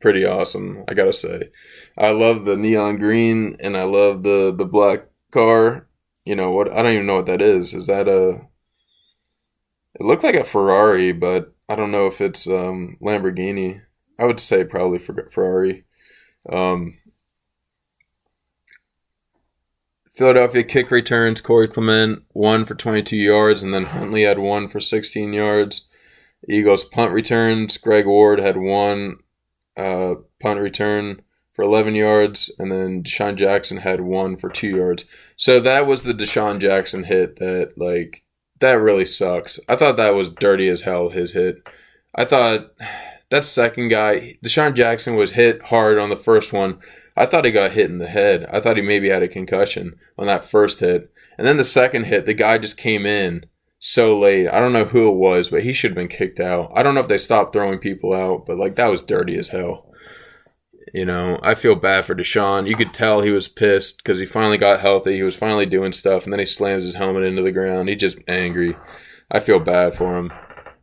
pretty 0.00 0.26
awesome, 0.26 0.84
I 0.88 0.94
gotta 0.94 1.12
say. 1.12 1.50
I 1.96 2.10
love 2.10 2.44
the 2.44 2.56
neon 2.56 2.98
green 2.98 3.56
and 3.60 3.76
I 3.76 3.84
love 3.84 4.22
the 4.22 4.54
the 4.54 4.66
black 4.66 5.06
car. 5.30 5.88
You 6.24 6.36
know 6.36 6.50
what? 6.50 6.70
I 6.70 6.82
don't 6.82 6.92
even 6.92 7.06
know 7.06 7.16
what 7.16 7.26
that 7.26 7.40
is. 7.40 7.72
Is 7.74 7.86
that 7.86 8.06
a? 8.08 8.46
It 9.94 10.04
looked 10.04 10.24
like 10.24 10.34
a 10.34 10.44
Ferrari, 10.44 11.12
but 11.12 11.54
I 11.68 11.76
don't 11.76 11.92
know 11.92 12.06
if 12.06 12.20
it's 12.20 12.46
um, 12.46 12.96
Lamborghini. 13.00 13.82
I 14.18 14.24
would 14.24 14.40
say 14.40 14.64
probably 14.64 14.98
Ferrari. 14.98 15.84
Um, 16.48 16.98
Philadelphia 20.14 20.62
kick 20.62 20.90
returns. 20.90 21.40
Corey 21.40 21.68
Clement 21.68 22.22
one 22.32 22.64
for 22.64 22.74
22 22.74 23.16
yards, 23.16 23.62
and 23.62 23.72
then 23.72 23.86
Huntley 23.86 24.22
had 24.22 24.38
one 24.38 24.68
for 24.68 24.80
16 24.80 25.32
yards. 25.32 25.86
Eagles 26.48 26.84
punt 26.84 27.12
returns. 27.12 27.76
Greg 27.76 28.06
Ward 28.06 28.38
had 28.38 28.56
one 28.56 29.18
uh, 29.76 30.14
punt 30.40 30.60
return 30.60 31.22
for 31.54 31.62
11 31.62 31.94
yards, 31.94 32.50
and 32.58 32.70
then 32.70 33.02
DeSean 33.02 33.36
Jackson 33.36 33.78
had 33.78 34.00
one 34.00 34.36
for 34.36 34.48
two 34.48 34.68
yards. 34.68 35.04
So 35.36 35.60
that 35.60 35.86
was 35.86 36.02
the 36.02 36.14
DeSean 36.14 36.60
Jackson 36.60 37.04
hit 37.04 37.38
that, 37.38 37.74
like, 37.76 38.22
that 38.62 38.80
really 38.80 39.04
sucks. 39.04 39.60
I 39.68 39.76
thought 39.76 39.96
that 39.98 40.14
was 40.14 40.30
dirty 40.30 40.68
as 40.68 40.82
hell, 40.82 41.10
his 41.10 41.32
hit. 41.32 41.62
I 42.14 42.24
thought 42.24 42.72
that 43.30 43.44
second 43.44 43.88
guy, 43.88 44.38
DeSean 44.44 44.74
Jackson, 44.74 45.16
was 45.16 45.32
hit 45.32 45.62
hard 45.64 45.98
on 45.98 46.10
the 46.10 46.16
first 46.16 46.52
one. 46.52 46.78
I 47.16 47.26
thought 47.26 47.44
he 47.44 47.50
got 47.50 47.72
hit 47.72 47.90
in 47.90 47.98
the 47.98 48.08
head. 48.08 48.46
I 48.50 48.60
thought 48.60 48.76
he 48.76 48.82
maybe 48.82 49.10
had 49.10 49.22
a 49.22 49.28
concussion 49.28 49.98
on 50.18 50.26
that 50.26 50.44
first 50.44 50.80
hit. 50.80 51.12
And 51.36 51.46
then 51.46 51.58
the 51.58 51.64
second 51.64 52.04
hit, 52.04 52.24
the 52.24 52.34
guy 52.34 52.58
just 52.58 52.76
came 52.76 53.04
in 53.04 53.44
so 53.78 54.18
late. 54.18 54.48
I 54.48 54.60
don't 54.60 54.72
know 54.72 54.84
who 54.84 55.08
it 55.08 55.16
was, 55.16 55.50
but 55.50 55.62
he 55.62 55.72
should 55.72 55.90
have 55.90 55.96
been 55.96 56.08
kicked 56.08 56.40
out. 56.40 56.72
I 56.74 56.82
don't 56.82 56.94
know 56.94 57.00
if 57.00 57.08
they 57.08 57.18
stopped 57.18 57.52
throwing 57.52 57.78
people 57.78 58.14
out, 58.14 58.46
but 58.46 58.56
like 58.56 58.76
that 58.76 58.90
was 58.90 59.02
dirty 59.02 59.36
as 59.38 59.48
hell. 59.48 59.91
You 60.92 61.06
know, 61.06 61.40
I 61.42 61.54
feel 61.54 61.74
bad 61.74 62.04
for 62.04 62.14
DeSean. 62.14 62.68
You 62.68 62.76
could 62.76 62.92
tell 62.92 63.22
he 63.22 63.30
was 63.30 63.48
pissed 63.48 63.96
because 63.96 64.18
he 64.18 64.26
finally 64.26 64.58
got 64.58 64.80
healthy. 64.80 65.16
He 65.16 65.22
was 65.22 65.36
finally 65.36 65.64
doing 65.64 65.92
stuff, 65.92 66.24
and 66.24 66.32
then 66.32 66.38
he 66.38 66.44
slams 66.44 66.84
his 66.84 66.96
helmet 66.96 67.24
into 67.24 67.42
the 67.42 67.50
ground. 67.50 67.88
He's 67.88 67.98
just 67.98 68.18
angry. 68.28 68.76
I 69.30 69.40
feel 69.40 69.58
bad 69.58 69.94
for 69.94 70.18
him. 70.18 70.32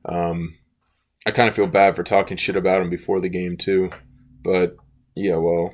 Um, 0.05 0.57
I 1.27 1.31
kind 1.31 1.47
of 1.47 1.55
feel 1.55 1.67
bad 1.67 1.95
for 1.95 2.01
talking 2.01 2.37
shit 2.37 2.55
about 2.55 2.81
him 2.81 2.89
before 2.89 3.19
the 3.19 3.29
game 3.29 3.55
too. 3.55 3.91
But 4.43 4.77
yeah, 5.15 5.35
well, 5.35 5.73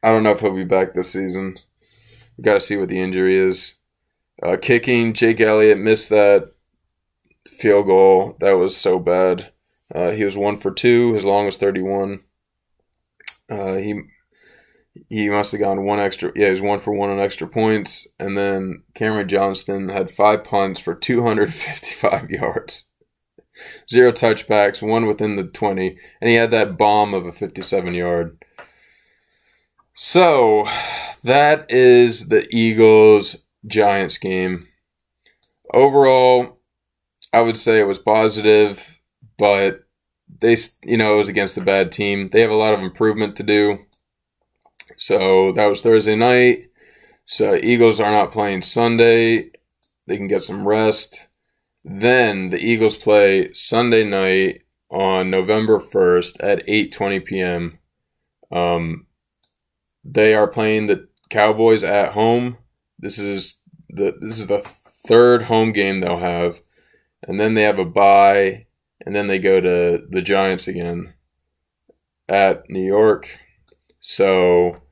I 0.00 0.10
don't 0.10 0.22
know 0.22 0.30
if 0.30 0.40
he'll 0.40 0.54
be 0.54 0.62
back 0.62 0.94
this 0.94 1.10
season. 1.10 1.56
We 2.38 2.42
got 2.42 2.54
to 2.54 2.60
see 2.60 2.76
what 2.76 2.88
the 2.88 3.00
injury 3.00 3.36
is. 3.36 3.74
Uh, 4.40 4.56
kicking, 4.60 5.12
Jake 5.12 5.40
Elliott 5.40 5.78
missed 5.78 6.10
that 6.10 6.52
field 7.50 7.86
goal. 7.86 8.36
That 8.38 8.52
was 8.52 8.76
so 8.76 9.00
bad. 9.00 9.50
Uh, 9.92 10.10
he 10.10 10.24
was 10.24 10.36
one 10.36 10.58
for 10.58 10.70
two. 10.70 11.14
His 11.14 11.24
long 11.24 11.46
was 11.46 11.56
31. 11.56 12.20
Uh, 13.48 13.76
he 13.76 14.02
he 15.08 15.28
must 15.28 15.52
have 15.52 15.60
gone 15.60 15.84
one 15.84 16.00
extra. 16.00 16.32
Yeah, 16.34 16.46
he 16.46 16.50
was 16.52 16.60
one 16.60 16.80
for 16.80 16.92
one 16.92 17.10
on 17.10 17.20
extra 17.20 17.46
points. 17.46 18.08
And 18.18 18.36
then 18.36 18.82
Cameron 18.94 19.28
Johnston 19.28 19.88
had 19.88 20.10
five 20.10 20.44
punts 20.44 20.80
for 20.80 20.94
255 20.94 22.30
yards, 22.30 22.84
zero 23.90 24.12
touchbacks, 24.12 24.86
one 24.86 25.06
within 25.06 25.36
the 25.36 25.44
20, 25.44 25.98
and 26.20 26.30
he 26.30 26.36
had 26.36 26.50
that 26.50 26.78
bomb 26.78 27.14
of 27.14 27.26
a 27.26 27.32
57 27.32 27.94
yard. 27.94 28.38
So 29.94 30.66
that 31.22 31.70
is 31.70 32.28
the 32.28 32.46
Eagles 32.50 33.44
Giants 33.66 34.18
game. 34.18 34.60
Overall, 35.72 36.60
I 37.32 37.40
would 37.40 37.56
say 37.56 37.80
it 37.80 37.88
was 37.88 37.98
positive, 37.98 38.98
but 39.38 39.85
they, 40.40 40.56
you 40.82 40.96
know, 40.96 41.14
it 41.14 41.18
was 41.18 41.28
against 41.28 41.56
a 41.56 41.62
bad 41.62 41.92
team. 41.92 42.30
They 42.30 42.40
have 42.40 42.50
a 42.50 42.56
lot 42.56 42.74
of 42.74 42.80
improvement 42.80 43.36
to 43.36 43.42
do. 43.42 43.78
So 44.96 45.52
that 45.52 45.66
was 45.66 45.82
Thursday 45.82 46.16
night. 46.16 46.68
So 47.24 47.56
Eagles 47.56 48.00
are 48.00 48.10
not 48.12 48.32
playing 48.32 48.62
Sunday. 48.62 49.50
They 50.06 50.16
can 50.16 50.28
get 50.28 50.44
some 50.44 50.66
rest. 50.66 51.26
Then 51.84 52.50
the 52.50 52.58
Eagles 52.58 52.96
play 52.96 53.52
Sunday 53.52 54.08
night 54.08 54.62
on 54.90 55.30
November 55.30 55.80
1st 55.80 56.36
at 56.40 56.66
8:20 56.66 57.24
p.m. 57.24 57.78
Um, 58.50 59.06
they 60.04 60.34
are 60.34 60.48
playing 60.48 60.86
the 60.86 61.08
Cowboys 61.30 61.82
at 61.82 62.12
home. 62.12 62.58
This 62.98 63.18
is 63.18 63.60
the 63.88 64.16
this 64.20 64.38
is 64.38 64.46
the 64.46 64.68
third 65.06 65.44
home 65.44 65.72
game 65.72 66.00
they'll 66.00 66.18
have, 66.18 66.60
and 67.22 67.40
then 67.40 67.54
they 67.54 67.62
have 67.62 67.78
a 67.78 67.84
bye, 67.84 68.65
and 69.04 69.14
then 69.14 69.26
they 69.26 69.38
go 69.38 69.60
to 69.60 70.02
the 70.08 70.22
Giants 70.22 70.68
again 70.68 71.14
at 72.28 72.68
New 72.70 72.84
York. 72.84 73.40
So, 74.00 74.82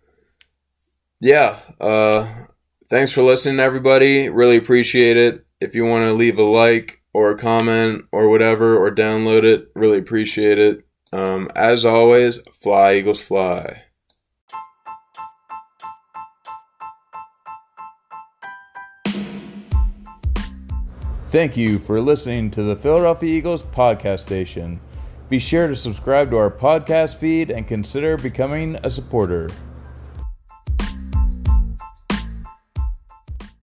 yeah, 1.20 1.60
uh, 1.80 2.46
thanks 2.90 3.12
for 3.12 3.22
listening, 3.22 3.60
everybody. 3.60 4.28
Really 4.28 4.56
appreciate 4.56 5.16
it. 5.16 5.46
If 5.60 5.74
you 5.74 5.84
want 5.84 6.06
to 6.08 6.12
leave 6.12 6.38
a 6.38 6.42
like 6.42 7.00
or 7.12 7.30
a 7.30 7.38
comment 7.38 8.04
or 8.12 8.28
whatever, 8.28 8.76
or 8.76 8.92
download 8.94 9.44
it, 9.44 9.68
really 9.74 9.98
appreciate 9.98 10.58
it. 10.58 10.84
Um, 11.12 11.48
as 11.54 11.84
always, 11.84 12.40
fly, 12.52 12.96
Eagles, 12.96 13.20
fly. 13.20 13.83
Thank 21.34 21.56
you 21.56 21.80
for 21.80 22.00
listening 22.00 22.52
to 22.52 22.62
the 22.62 22.76
Philadelphia 22.76 23.28
Eagles 23.28 23.60
podcast 23.60 24.20
station. 24.20 24.78
Be 25.28 25.40
sure 25.40 25.66
to 25.66 25.74
subscribe 25.74 26.30
to 26.30 26.36
our 26.36 26.48
podcast 26.48 27.16
feed 27.16 27.50
and 27.50 27.66
consider 27.66 28.16
becoming 28.16 28.78
a 28.84 28.88
supporter. 28.88 29.48